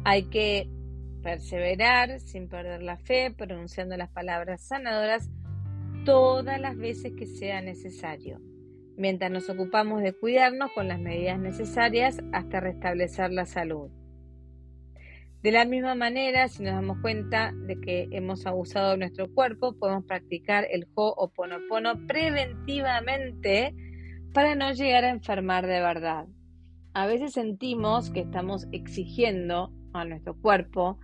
Hay 0.04 0.24
que 0.24 0.68
perseverar 1.22 2.20
sin 2.20 2.48
perder 2.48 2.82
la 2.82 2.96
fe, 2.96 3.30
pronunciando 3.30 3.96
las 3.96 4.10
palabras 4.10 4.62
sanadoras 4.62 5.30
todas 6.04 6.60
las 6.60 6.76
veces 6.76 7.12
que 7.16 7.26
sea 7.26 7.60
necesario 7.60 8.40
mientras 8.96 9.30
nos 9.30 9.48
ocupamos 9.48 10.02
de 10.02 10.12
cuidarnos 10.12 10.70
con 10.72 10.88
las 10.88 11.00
medidas 11.00 11.38
necesarias 11.38 12.18
hasta 12.32 12.60
restablecer 12.60 13.32
la 13.32 13.46
salud. 13.46 13.90
De 15.44 15.52
la 15.52 15.66
misma 15.66 15.94
manera, 15.94 16.48
si 16.48 16.62
nos 16.62 16.72
damos 16.72 17.02
cuenta 17.02 17.52
de 17.66 17.78
que 17.78 18.09
hemos 18.12 18.46
abusado 18.46 18.92
de 18.92 18.96
nuestro 18.96 19.30
cuerpo, 19.30 19.74
podemos 19.78 20.07
practicar 20.07 20.66
el 20.70 20.87
Ho'oponopono 20.94 22.07
preventivamente 22.07 23.74
para 24.33 24.54
no 24.54 24.72
llegar 24.72 25.04
a 25.04 25.11
enfermar 25.11 25.66
de 25.66 25.83
verdad. 25.83 26.24
A 26.94 27.07
veces 27.07 27.35
sentimos 27.35 28.11
que 28.11 28.20
estamos 28.20 28.66
exigiendo 28.72 29.70
a 29.92 30.07
nuestro 30.07 30.35
cuerpo 30.35 30.98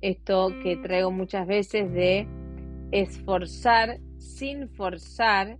esto 0.00 0.48
que 0.60 0.76
traigo 0.76 1.12
muchas 1.12 1.46
veces 1.46 1.92
de 1.92 2.26
esforzar 2.90 4.00
sin 4.18 4.68
forzar 4.70 5.56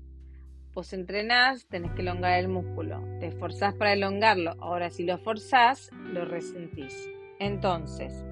Vos 0.73 0.92
entrenás, 0.92 1.68
tenés 1.68 1.92
que 1.92 2.03
elongar 2.03 2.40
el 2.40 2.49
músculo. 2.49 3.01
Te 3.20 3.29
esforzás 3.29 3.75
para 3.75 3.92
elongarlo. 3.92 4.57
Ahora, 4.59 4.90
si 4.90 5.05
lo 5.05 5.18
forzás, 5.18 5.92
lo 6.12 6.25
resentís. 6.25 7.09
Entonces, 7.45 8.25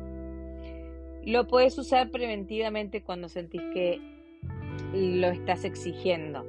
lo 1.22 1.46
puedes 1.46 1.76
usar 1.76 2.10
preventivamente 2.10 3.02
cuando 3.02 3.28
sentís 3.28 3.60
que 3.74 4.00
lo 4.94 5.28
estás 5.28 5.64
exigiendo. 5.64 6.46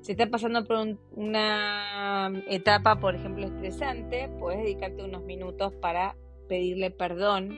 Si 0.00 0.12
estás 0.12 0.30
pasando 0.30 0.64
por 0.64 0.96
una 1.12 2.32
etapa, 2.48 2.98
por 2.98 3.14
ejemplo, 3.14 3.44
estresante, 3.44 4.30
puedes 4.38 4.62
dedicarte 4.62 5.04
unos 5.04 5.22
minutos 5.24 5.74
para 5.74 6.16
pedirle 6.48 6.90
perdón 6.90 7.50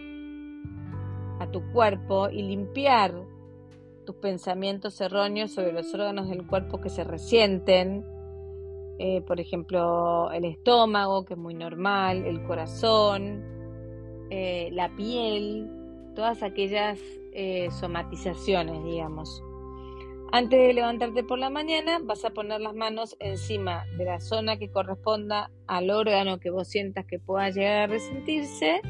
a 1.39 1.49
tu 1.53 1.63
cuerpo 1.71 2.29
y 2.29 2.43
limpiar 2.43 3.15
tus 4.05 4.17
pensamientos 4.17 5.01
erróneos 5.01 5.53
sobre 5.53 5.73
los 5.73 5.95
órganos 5.95 6.29
del 6.29 6.45
cuerpo 6.45 6.81
que 6.81 6.89
se 6.89 7.05
resienten, 7.05 8.05
eh, 8.99 9.21
por 9.21 9.39
ejemplo, 9.39 10.33
el 10.33 10.45
estómago, 10.45 11.25
que 11.25 11.35
es 11.35 11.39
muy 11.39 11.55
normal, 11.55 12.25
el 12.25 12.43
corazón, 12.43 13.58
eh, 14.31 14.71
la 14.73 14.95
piel, 14.95 15.69
todas 16.15 16.43
aquellas 16.43 16.99
eh, 17.33 17.69
somatizaciones, 17.71 18.85
digamos. 18.85 19.43
Antes 20.31 20.59
de 20.59 20.75
levantarte 20.75 21.25
por 21.25 21.39
la 21.39 21.49
mañana, 21.49 22.01
vas 22.03 22.25
a 22.25 22.31
poner 22.31 22.61
las 22.61 22.75
manos 22.75 23.17
encima 23.19 23.87
de 23.97 24.05
la 24.05 24.21
zona 24.21 24.59
que 24.59 24.71
corresponda 24.71 25.51
al 25.67 25.91
órgano 25.91 26.39
que 26.39 26.51
vos 26.51 26.69
sientas 26.69 27.07
que 27.07 27.19
pueda 27.19 27.49
llegar 27.49 27.85
a 27.85 27.87
resentirse 27.87 28.83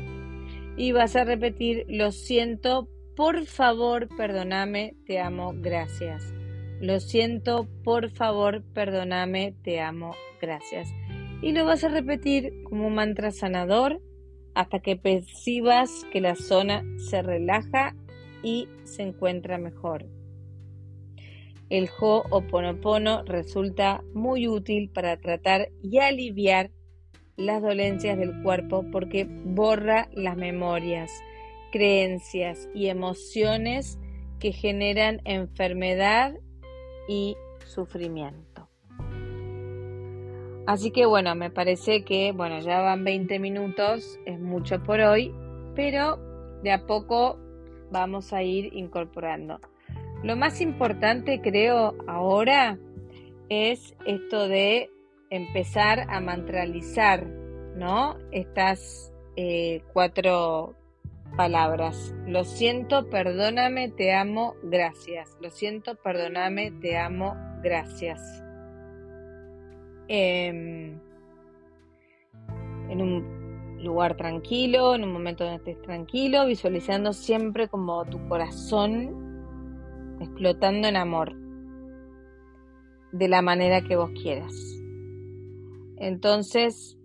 y 0.77 0.93
vas 0.93 1.15
a 1.15 1.25
repetir, 1.25 1.85
lo 1.89 2.11
siento 2.11 2.89
por 3.19 3.47
favor, 3.47 4.09
perdóname, 4.17 4.95
te 5.05 5.19
amo, 5.19 5.53
gracias. 5.57 6.33
Lo 6.81 7.01
siento, 7.01 7.67
por 7.83 8.11
favor, 8.11 8.63
perdóname, 8.73 9.57
te 9.65 9.81
amo, 9.81 10.15
gracias. 10.41 10.89
Y 11.43 11.51
lo 11.51 11.65
vas 11.65 11.83
a 11.83 11.89
repetir 11.89 12.53
como 12.63 12.87
un 12.87 12.95
mantra 12.95 13.33
sanador 13.33 14.01
hasta 14.59 14.81
que 14.81 14.97
percibas 14.97 16.05
que 16.11 16.21
la 16.21 16.35
zona 16.35 16.85
se 16.97 17.23
relaja 17.23 17.95
y 18.43 18.67
se 18.83 19.05
encuentra 19.05 19.57
mejor. 19.57 20.05
El 21.71 21.89
Ho'oponopono 21.89 23.23
resulta 23.23 24.03
muy 24.15 24.49
útil 24.49 24.91
para 24.91 25.17
tratar 25.17 25.69
y 25.81 25.99
aliviar 25.99 26.73
las 27.37 27.63
dolencias 27.63 28.19
del 28.19 28.43
cuerpo 28.43 28.85
porque 28.91 29.29
borra 29.29 30.09
las 30.13 30.37
memorias 30.37 31.13
creencias 31.71 32.69
y 32.75 32.89
emociones 32.89 33.97
que 34.41 34.51
generan 34.51 35.21
enfermedad 35.25 36.35
y 37.07 37.37
sufrimiento. 37.65 38.58
Así 40.69 40.91
que 40.91 41.07
bueno, 41.07 41.35
me 41.35 41.49
parece 41.49 42.05
que, 42.05 42.31
bueno, 42.33 42.61
ya 42.61 42.83
van 42.83 43.03
20 43.03 43.39
minutos, 43.39 44.21
es 44.27 44.39
mucho 44.39 44.83
por 44.83 45.01
hoy, 45.01 45.35
pero 45.75 46.19
de 46.63 46.73
a 46.73 46.85
poco 46.85 47.39
vamos 47.91 48.35
a 48.35 48.43
ir 48.43 48.75
incorporando. 48.75 49.61
Lo 50.23 50.37
más 50.37 50.61
importante 50.61 51.41
creo 51.41 51.95
ahora 52.07 52.79
es 53.49 53.97
esto 54.05 54.47
de 54.47 54.91
empezar 55.31 56.05
a 56.11 56.21
mantralizar, 56.21 57.27
¿no? 57.75 58.19
Estas 58.31 59.11
eh, 59.37 59.81
cuatro 59.95 60.75
palabras. 61.35 62.15
Lo 62.27 62.45
siento, 62.45 63.09
perdóname, 63.09 63.89
te 63.89 64.13
amo, 64.13 64.55
gracias. 64.65 65.35
Lo 65.41 65.49
siento, 65.49 65.95
perdóname, 65.95 66.73
te 66.73 66.99
amo, 66.99 67.37
gracias. 67.63 68.43
Em, 70.09 70.99
en 72.89 73.03
un 73.03 73.79
lugar 73.83 74.17
tranquilo, 74.17 74.95
en 74.95 75.05
un 75.05 75.13
momento 75.13 75.45
donde 75.45 75.59
estés 75.59 75.83
tranquilo, 75.83 76.47
visualizando 76.47 77.13
siempre 77.13 77.69
como 77.69 78.05
tu 78.07 78.27
corazón 78.29 79.29
explotando 80.21 80.89
en 80.89 80.97
amor, 80.97 81.35
de 83.13 83.29
la 83.29 83.43
manera 83.43 83.83
que 83.83 83.97
vos 83.97 84.11
quieras. 84.11 84.53
Entonces, 85.97 86.99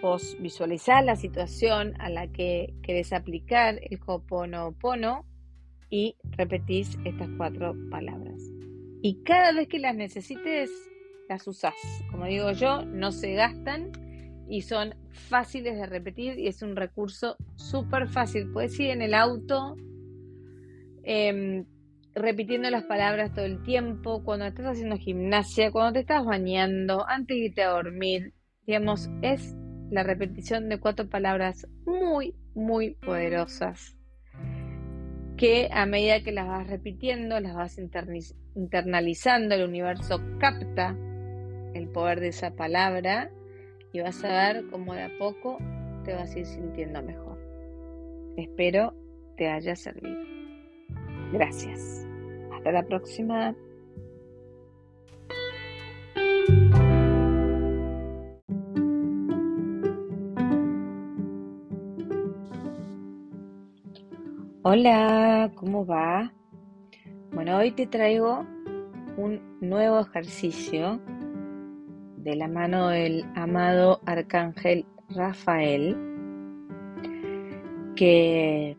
vos 0.00 0.36
visualizás 0.40 1.04
la 1.04 1.16
situación 1.16 1.94
a 2.00 2.08
la 2.10 2.28
que 2.28 2.74
querés 2.82 3.12
aplicar 3.12 3.78
el 3.82 3.98
Ho'oponopono 4.04 5.24
y 5.90 6.16
repetís 6.36 6.98
estas 7.04 7.28
cuatro 7.36 7.74
palabras. 7.90 8.40
Y 9.02 9.22
cada 9.22 9.52
vez 9.52 9.68
que 9.68 9.78
las 9.78 9.94
necesites, 9.94 10.70
las 11.28 11.46
usás. 11.46 11.74
Como 12.10 12.26
digo 12.26 12.52
yo, 12.52 12.84
no 12.84 13.12
se 13.12 13.34
gastan 13.34 13.92
y 14.48 14.62
son 14.62 14.94
fáciles 15.10 15.76
de 15.76 15.86
repetir 15.86 16.38
y 16.38 16.48
es 16.48 16.62
un 16.62 16.74
recurso 16.76 17.36
súper 17.56 18.08
fácil. 18.08 18.50
Puedes 18.50 18.78
ir 18.80 18.90
en 18.90 19.02
el 19.02 19.14
auto 19.14 19.76
em, 21.02 21.66
repitiendo 22.14 22.70
las 22.70 22.84
palabras 22.84 23.34
todo 23.34 23.44
el 23.44 23.62
tiempo, 23.62 24.24
cuando 24.24 24.46
estás 24.46 24.66
haciendo 24.66 24.96
gimnasia, 24.96 25.70
cuando 25.70 25.94
te 25.94 26.00
estás 26.00 26.24
bañando, 26.24 27.06
antes 27.06 27.36
de 27.36 27.44
irte 27.44 27.62
a 27.62 27.70
dormir. 27.70 28.32
Digamos, 28.66 29.08
es 29.22 29.54
la 29.90 30.02
repetición 30.02 30.68
de 30.68 30.78
cuatro 30.78 31.08
palabras 31.08 31.66
muy, 31.86 32.34
muy 32.54 32.94
poderosas 32.94 33.94
que 35.36 35.68
a 35.72 35.86
medida 35.86 36.22
que 36.22 36.32
las 36.32 36.48
vas 36.48 36.66
repitiendo, 36.66 37.38
las 37.38 37.54
vas 37.54 37.78
internalizando, 37.78 39.54
el 39.54 39.68
universo 39.68 40.20
capta 40.40 40.96
el 41.74 41.88
poder 41.88 42.20
de 42.20 42.28
esa 42.28 42.54
palabra 42.54 43.30
y 43.92 44.00
vas 44.00 44.22
a 44.24 44.28
ver 44.28 44.66
cómo 44.70 44.94
de 44.94 45.02
a 45.02 45.10
poco 45.18 45.58
te 46.04 46.14
vas 46.14 46.34
a 46.34 46.38
ir 46.38 46.46
sintiendo 46.46 47.02
mejor. 47.02 47.38
Espero 48.36 48.94
te 49.36 49.48
haya 49.48 49.74
servido. 49.76 50.18
Gracias. 51.32 52.06
Hasta 52.52 52.72
la 52.72 52.82
próxima. 52.82 53.54
Hola, 64.62 65.50
¿cómo 65.54 65.86
va? 65.86 66.32
Bueno, 67.32 67.56
hoy 67.56 67.70
te 67.70 67.86
traigo 67.86 68.44
un 69.16 69.40
nuevo 69.60 70.00
ejercicio 70.00 71.00
de 72.28 72.36
la 72.36 72.46
mano 72.46 72.88
del 72.88 73.24
amado 73.34 74.02
arcángel 74.04 74.84
Rafael 75.08 75.96
que 77.96 78.76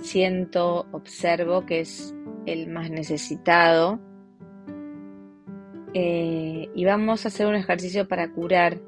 siento, 0.00 0.86
observo 0.92 1.66
que 1.66 1.80
es 1.80 2.14
el 2.46 2.68
más 2.68 2.90
necesitado 2.90 4.00
eh, 5.92 6.70
y 6.74 6.84
vamos 6.86 7.24
a 7.24 7.28
hacer 7.28 7.46
un 7.46 7.54
ejercicio 7.54 8.08
para 8.08 8.32
curar 8.32 8.80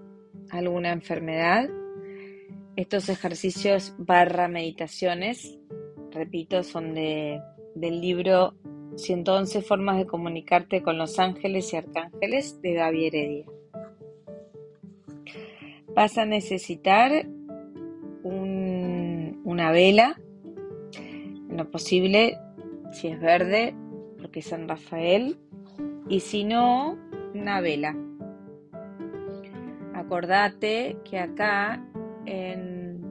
alguna 0.49 0.93
enfermedad. 0.93 1.69
Estos 2.77 3.11
ejercicios 3.11 3.95
barra 3.99 4.49
meditaciones 4.49 5.61
repito, 6.11 6.63
son 6.63 6.95
de, 6.95 7.41
del 7.75 8.01
libro 8.01 8.55
111 8.97 9.63
formas 9.63 9.99
de 9.99 10.07
comunicarte 10.07 10.83
con 10.83 10.99
los 10.99 11.19
ángeles 11.19 11.73
y 11.73 11.77
arcángeles 11.77 12.61
de 12.63 12.75
Gaby 12.75 13.07
Heredia. 13.07 13.47
Vas 15.95 16.19
a 16.19 16.25
necesitar 16.25 17.27
una 18.23 19.73
vela, 19.73 20.21
en 20.95 21.57
lo 21.57 21.71
posible, 21.71 22.39
si 22.93 23.09
es 23.09 23.21
verde, 23.21 23.75
porque 24.19 24.41
es 24.41 24.47
San 24.47 24.69
Rafael, 24.69 25.39
y 26.09 26.21
si 26.21 26.45
no, 26.45 26.99
una 27.35 27.61
vela. 27.61 27.97
Acordate 29.95 30.97
que 31.05 31.19
acá 31.19 31.85
en 32.27 33.11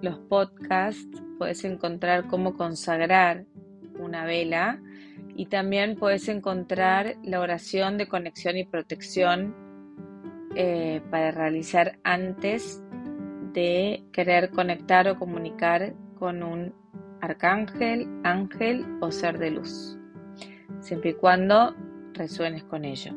los 0.00 0.18
podcasts 0.18 1.22
puedes 1.38 1.64
encontrar 1.64 2.26
cómo 2.28 2.54
consagrar 2.54 3.44
una 3.98 4.24
vela 4.24 4.80
y 5.36 5.46
también 5.46 5.96
puedes 5.96 6.28
encontrar 6.28 7.16
la 7.22 7.40
oración 7.40 7.98
de 7.98 8.06
conexión 8.06 8.56
y 8.56 8.64
protección 8.64 9.54
eh, 10.54 11.00
para 11.10 11.32
realizar 11.32 11.98
antes 12.04 12.82
de 13.52 14.04
querer 14.12 14.50
conectar 14.50 15.08
o 15.08 15.18
comunicar 15.18 15.94
con 16.18 16.42
un 16.42 16.74
arcángel, 17.20 18.08
ángel 18.22 18.84
o 19.00 19.10
ser 19.10 19.38
de 19.38 19.50
luz, 19.50 19.98
siempre 20.80 21.10
y 21.10 21.14
cuando 21.14 21.74
resuenes 22.12 22.64
con 22.64 22.84
ello. 22.84 23.12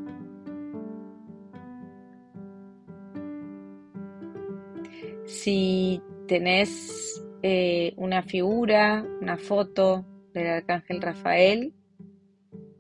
Si 5.26 6.02
tenés 6.28 7.24
eh, 7.44 7.94
una 7.98 8.24
figura, 8.24 9.06
una 9.22 9.38
foto 9.38 10.06
del 10.34 10.48
arcángel 10.48 11.02
Rafael, 11.02 11.74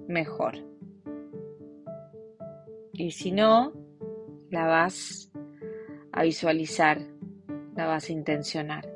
mejor. 0.07 0.55
Y 2.93 3.11
si 3.11 3.31
no, 3.31 3.73
la 4.49 4.65
vas 4.65 5.31
a 6.11 6.23
visualizar, 6.23 6.99
la 7.75 7.85
vas 7.85 8.09
a 8.09 8.13
intencionar. 8.13 8.89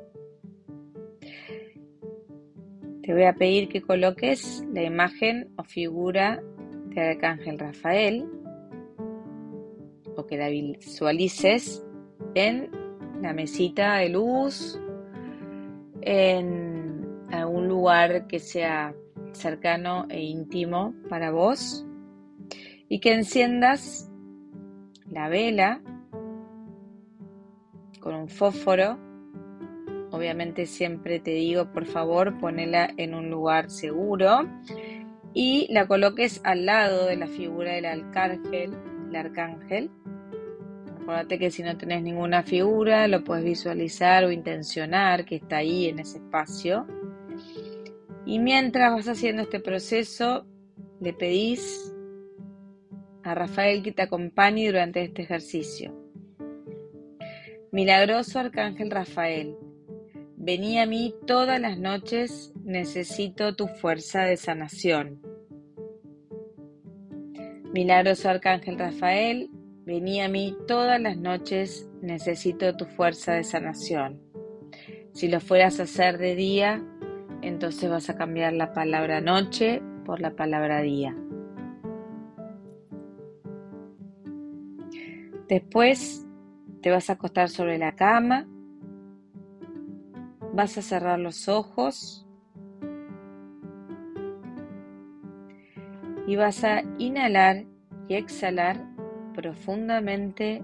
Te 3.02 3.12
voy 3.12 3.24
a 3.24 3.34
pedir 3.34 3.68
que 3.68 3.82
coloques 3.82 4.64
la 4.72 4.82
imagen 4.82 5.52
o 5.56 5.64
figura 5.64 6.42
del 6.86 7.08
arcángel 7.10 7.58
Rafael 7.58 8.28
o 10.16 10.26
que 10.26 10.36
la 10.36 10.48
visualices 10.48 11.84
en 12.34 12.70
la 13.20 13.32
mesita 13.32 13.96
de 13.96 14.08
luz 14.08 14.80
en 16.02 17.26
algún 17.30 17.68
lugar 17.68 18.26
que 18.26 18.38
sea 18.38 18.94
cercano 19.32 20.06
e 20.08 20.20
íntimo 20.22 20.94
para 21.08 21.30
vos 21.30 21.86
y 22.88 23.00
que 23.00 23.14
enciendas 23.14 24.10
la 25.10 25.28
vela 25.28 25.82
con 28.00 28.14
un 28.14 28.28
fósforo. 28.28 28.98
Obviamente 30.10 30.66
siempre 30.66 31.20
te 31.20 31.30
digo, 31.32 31.72
por 31.72 31.86
favor, 31.86 32.38
ponela 32.38 32.90
en 32.96 33.14
un 33.14 33.30
lugar 33.30 33.70
seguro 33.70 34.48
y 35.32 35.72
la 35.72 35.86
coloques 35.86 36.40
al 36.44 36.66
lado 36.66 37.06
de 37.06 37.16
la 37.16 37.26
figura 37.26 37.72
del 37.72 37.86
arcángel, 37.86 38.76
el 39.08 39.16
arcángel 39.16 39.90
Acuérdate 41.02 41.36
que 41.36 41.50
si 41.50 41.64
no 41.64 41.76
tenés 41.76 42.00
ninguna 42.00 42.44
figura, 42.44 43.08
lo 43.08 43.24
puedes 43.24 43.44
visualizar 43.44 44.24
o 44.24 44.30
intencionar 44.30 45.24
que 45.24 45.34
está 45.34 45.56
ahí 45.56 45.86
en 45.86 45.98
ese 45.98 46.18
espacio. 46.18 46.86
Y 48.24 48.38
mientras 48.38 48.92
vas 48.92 49.08
haciendo 49.08 49.42
este 49.42 49.60
proceso, 49.60 50.46
le 51.00 51.12
pedís 51.12 51.92
a 53.22 53.34
Rafael 53.34 53.82
que 53.82 53.92
te 53.92 54.02
acompañe 54.02 54.66
durante 54.66 55.02
este 55.02 55.22
ejercicio. 55.22 55.92
Milagroso 57.70 58.38
Arcángel 58.38 58.90
Rafael, 58.90 59.56
vení 60.36 60.78
a 60.78 60.86
mí 60.86 61.14
todas 61.26 61.60
las 61.60 61.78
noches, 61.78 62.52
necesito 62.64 63.56
tu 63.56 63.66
fuerza 63.68 64.22
de 64.22 64.36
sanación. 64.36 65.20
Milagroso 67.72 68.28
Arcángel 68.28 68.78
Rafael, 68.78 69.48
Vení 69.84 70.20
a 70.20 70.28
mí 70.28 70.56
todas 70.68 71.00
las 71.00 71.16
noches, 71.16 71.90
necesito 72.00 72.76
tu 72.76 72.84
fuerza 72.84 73.34
de 73.34 73.42
sanación. 73.42 74.22
Si 75.12 75.26
lo 75.26 75.40
fueras 75.40 75.80
a 75.80 75.82
hacer 75.82 76.18
de 76.18 76.36
día, 76.36 76.86
entonces 77.42 77.90
vas 77.90 78.08
a 78.08 78.16
cambiar 78.16 78.52
la 78.52 78.72
palabra 78.72 79.20
noche 79.20 79.82
por 80.04 80.20
la 80.20 80.30
palabra 80.34 80.80
día. 80.80 81.14
Después 85.48 86.26
te 86.80 86.90
vas 86.90 87.10
a 87.10 87.14
acostar 87.14 87.48
sobre 87.48 87.78
la 87.78 87.94
cama, 87.94 88.46
vas 90.54 90.78
a 90.78 90.82
cerrar 90.82 91.18
los 91.18 91.48
ojos 91.48 92.26
y 96.26 96.36
vas 96.36 96.64
a 96.64 96.82
inhalar 96.98 97.64
y 98.08 98.14
exhalar 98.14 98.76
profundamente 99.34 100.62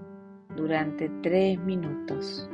durante 0.55 1.09
tres 1.21 1.59
minutos. 1.59 2.49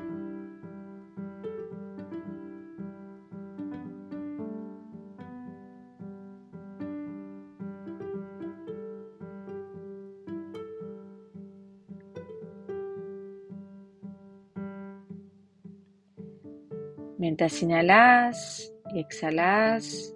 Mientras 17.38 17.62
inhalas 17.64 18.74
y 18.94 19.00
exhalas, 19.02 20.16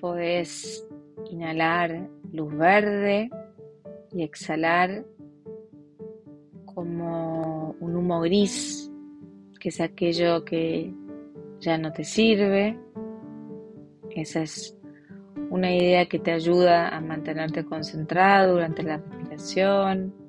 podés 0.00 0.88
inhalar 1.30 2.08
luz 2.32 2.56
verde 2.56 3.28
y 4.10 4.22
exhalar 4.22 5.04
como 6.64 7.76
un 7.78 7.94
humo 7.94 8.22
gris, 8.22 8.90
que 9.60 9.68
es 9.68 9.82
aquello 9.82 10.46
que 10.46 10.94
ya 11.60 11.76
no 11.76 11.92
te 11.92 12.04
sirve. 12.04 12.78
Esa 14.12 14.44
es 14.44 14.74
una 15.50 15.76
idea 15.76 16.06
que 16.06 16.18
te 16.18 16.32
ayuda 16.32 16.88
a 16.88 17.02
mantenerte 17.02 17.66
concentrado 17.66 18.54
durante 18.54 18.82
la 18.82 18.96
respiración. 18.96 20.21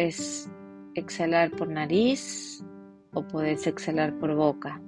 Puedes 0.00 0.50
exhalar 0.94 1.50
por 1.50 1.68
nariz 1.68 2.64
o 3.12 3.22
puedes 3.22 3.66
exhalar 3.66 4.14
por 4.14 4.34
boca. 4.34 4.80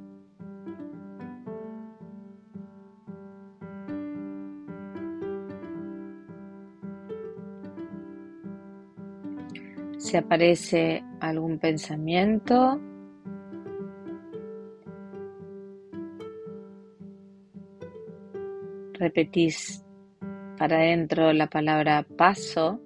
Si 9.98 10.16
aparece 10.16 11.04
algún 11.20 11.58
pensamiento, 11.58 12.80
repetís 18.94 19.84
para 20.56 20.76
adentro 20.78 21.34
la 21.34 21.48
palabra 21.48 22.06
paso 22.16 22.80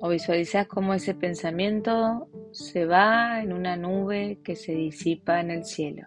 o 0.00 0.08
visualizas 0.08 0.66
cómo 0.66 0.94
ese 0.94 1.14
pensamiento 1.14 2.28
se 2.52 2.86
va 2.86 3.42
en 3.42 3.52
una 3.52 3.76
nube 3.76 4.38
que 4.42 4.56
se 4.56 4.72
disipa 4.72 5.40
en 5.40 5.50
el 5.50 5.64
cielo. 5.64 6.06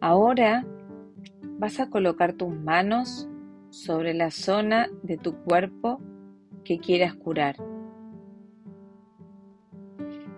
Ahora 0.00 0.64
vas 1.58 1.78
a 1.78 1.88
colocar 1.88 2.32
tus 2.32 2.52
manos 2.52 3.28
sobre 3.72 4.12
la 4.12 4.30
zona 4.30 4.90
de 5.02 5.16
tu 5.16 5.34
cuerpo 5.44 5.98
que 6.62 6.78
quieras 6.78 7.14
curar. 7.14 7.56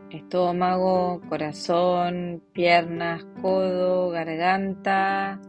Estómago, 0.09 1.20
corazón, 1.29 2.40
piernas, 2.53 3.27
codo, 3.42 4.11
garganta, 4.11 5.40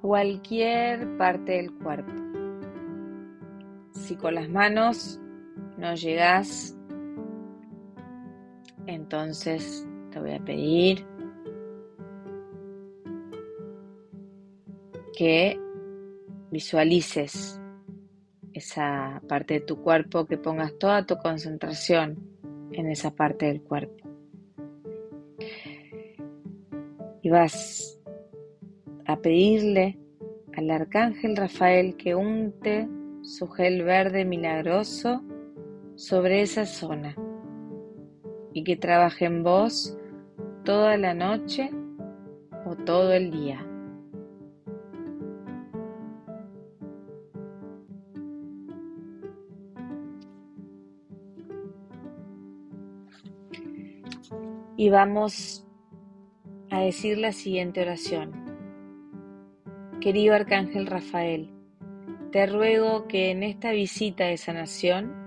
cualquier 0.00 1.18
parte 1.18 1.52
del 1.52 1.74
cuerpo. 1.74 2.12
Si 3.92 4.16
con 4.16 4.36
las 4.36 4.48
manos 4.48 5.20
no 5.76 5.94
llegas, 5.94 6.74
entonces 8.86 9.86
te 10.10 10.18
voy 10.18 10.32
a 10.32 10.40
pedir 10.42 11.06
que 15.14 15.60
visualices 16.50 17.60
esa 18.52 19.20
parte 19.28 19.54
de 19.54 19.60
tu 19.60 19.82
cuerpo, 19.82 20.26
que 20.26 20.38
pongas 20.38 20.76
toda 20.78 21.04
tu 21.04 21.16
concentración 21.18 22.18
en 22.72 22.90
esa 22.90 23.10
parte 23.10 23.46
del 23.46 23.62
cuerpo. 23.62 24.08
Y 27.22 27.28
vas 27.28 28.00
a 29.04 29.16
pedirle 29.16 29.98
al 30.56 30.70
arcángel 30.70 31.36
Rafael 31.36 31.96
que 31.96 32.14
unte 32.14 32.88
su 33.22 33.48
gel 33.48 33.82
verde 33.82 34.24
milagroso 34.24 35.22
sobre 35.96 36.42
esa 36.42 36.64
zona 36.64 37.14
y 38.52 38.64
que 38.64 38.76
trabaje 38.76 39.26
en 39.26 39.42
vos 39.42 39.98
toda 40.64 40.96
la 40.96 41.12
noche 41.12 41.70
o 42.64 42.74
todo 42.76 43.12
el 43.12 43.30
día. 43.30 43.65
Y 54.76 54.90
vamos 54.90 55.66
a 56.70 56.80
decir 56.80 57.18
la 57.18 57.32
siguiente 57.32 57.80
oración. 57.80 58.32
Querido 60.00 60.34
Arcángel 60.34 60.86
Rafael, 60.86 61.50
te 62.30 62.46
ruego 62.46 63.08
que 63.08 63.30
en 63.30 63.42
esta 63.42 63.70
visita 63.70 64.24
de 64.24 64.36
sanación 64.36 65.26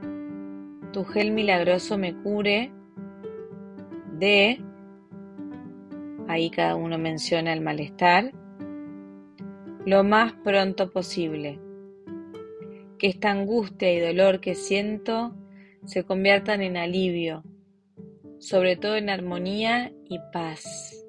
tu 0.93 1.03
gel 1.03 1.31
milagroso 1.31 1.97
me 1.97 2.15
cure 2.15 2.71
de, 4.17 4.61
ahí 6.27 6.49
cada 6.51 6.75
uno 6.75 6.97
menciona 6.97 7.53
el 7.53 7.61
malestar, 7.61 8.31
lo 9.85 10.03
más 10.03 10.33
pronto 10.43 10.91
posible. 10.91 11.59
Que 12.99 13.07
esta 13.07 13.31
angustia 13.31 13.91
y 13.93 13.99
dolor 13.99 14.41
que 14.41 14.55
siento 14.55 15.33
se 15.85 16.03
conviertan 16.03 16.61
en 16.61 16.75
alivio, 16.75 17.43
sobre 18.39 18.75
todo 18.75 18.95
en 18.95 19.09
armonía 19.09 19.93
y 20.05 20.19
paz. 20.33 21.05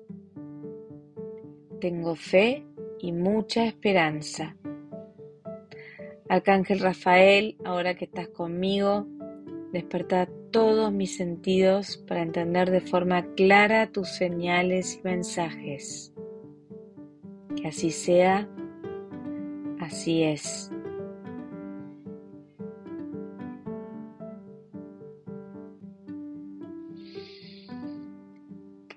Tengo 1.81 2.15
fe 2.15 2.67
y 2.99 3.13
mucha 3.13 3.65
esperanza. 3.65 4.57
Arcángel 6.29 6.81
Rafael, 6.81 7.57
ahora 7.65 7.95
que 7.95 8.05
estás 8.05 8.29
conmigo, 8.29 9.07
desperta 9.73 10.29
todos 10.51 10.93
mis 10.93 11.17
sentidos 11.17 11.97
para 12.07 12.23
entender 12.23 12.71
de 12.71 12.81
forma 12.81 13.35
clara 13.35 13.91
tus 13.91 14.09
señales 14.09 14.99
y 14.99 15.03
mensajes. 15.03 16.13
Que 17.57 17.69
así 17.69 17.91
sea, 17.91 18.49
así 19.81 20.23
es. 20.23 20.71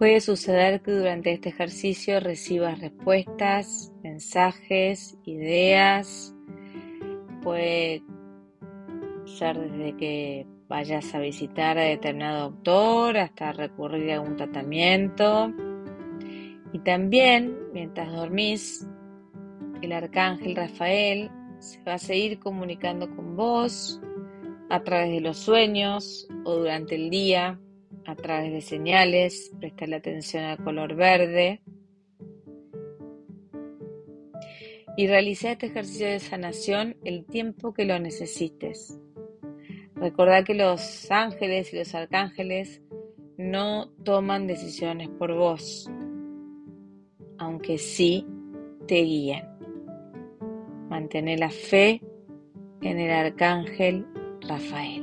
Puede 0.04 0.20
suceder 0.20 0.82
que 0.82 0.92
durante 0.92 1.32
este 1.32 1.48
ejercicio 1.48 2.20
recibas 2.20 2.78
respuestas, 2.78 3.94
mensajes, 4.04 5.18
ideas. 5.24 6.36
Puede 7.42 8.04
ser 9.24 9.58
desde 9.58 9.96
que 9.96 10.46
vayas 10.68 11.16
a 11.16 11.20
visitar 11.20 11.78
a 11.78 11.84
determinado 11.84 12.50
doctor 12.50 13.18
hasta 13.18 13.54
recurrir 13.54 14.12
a 14.12 14.20
un 14.20 14.36
tratamiento. 14.36 15.54
Y 16.74 16.80
también, 16.80 17.58
mientras 17.72 18.12
dormís, 18.12 18.86
el 19.82 19.94
arcángel 19.94 20.58
Rafael 20.58 21.32
se 21.60 21.82
va 21.84 21.94
a 21.94 21.98
seguir 21.98 22.40
comunicando 22.40 23.10
con 23.16 23.38
vos 23.38 24.02
a 24.70 24.84
través 24.84 25.12
de 25.12 25.22
los 25.22 25.38
sueños 25.38 26.28
o 26.44 26.56
durante 26.56 26.96
el 26.96 27.10
día 27.10 27.58
a 28.06 28.16
través 28.16 28.52
de 28.52 28.62
señales, 28.62 29.52
prestarle 29.60 29.98
atención 29.98 30.44
al 30.44 30.64
color 30.64 30.96
verde 30.96 31.62
y 34.96 35.08
realiza 35.08 35.52
este 35.52 35.68
ejercicio 35.68 36.08
de 36.08 36.20
sanación 36.20 36.98
el 37.04 37.26
tiempo 37.26 37.74
que 37.74 37.86
lo 37.86 37.98
necesites. 38.00 39.00
Recordá 39.96 40.44
que 40.44 40.54
los 40.54 41.10
ángeles 41.10 41.74
y 41.74 41.78
los 41.78 41.96
arcángeles 41.96 42.82
no 43.38 43.90
toman 44.04 44.48
decisiones 44.48 45.10
por 45.10 45.34
vos, 45.34 45.90
aunque 47.38 47.78
sí 47.78 48.28
te 48.88 49.02
guían. 49.02 49.50
Mantén 50.90 51.40
la 51.40 51.50
fe 51.50 52.02
en 52.82 53.00
el 53.00 53.12
arcángel 53.12 54.06
Rafael. 54.42 55.03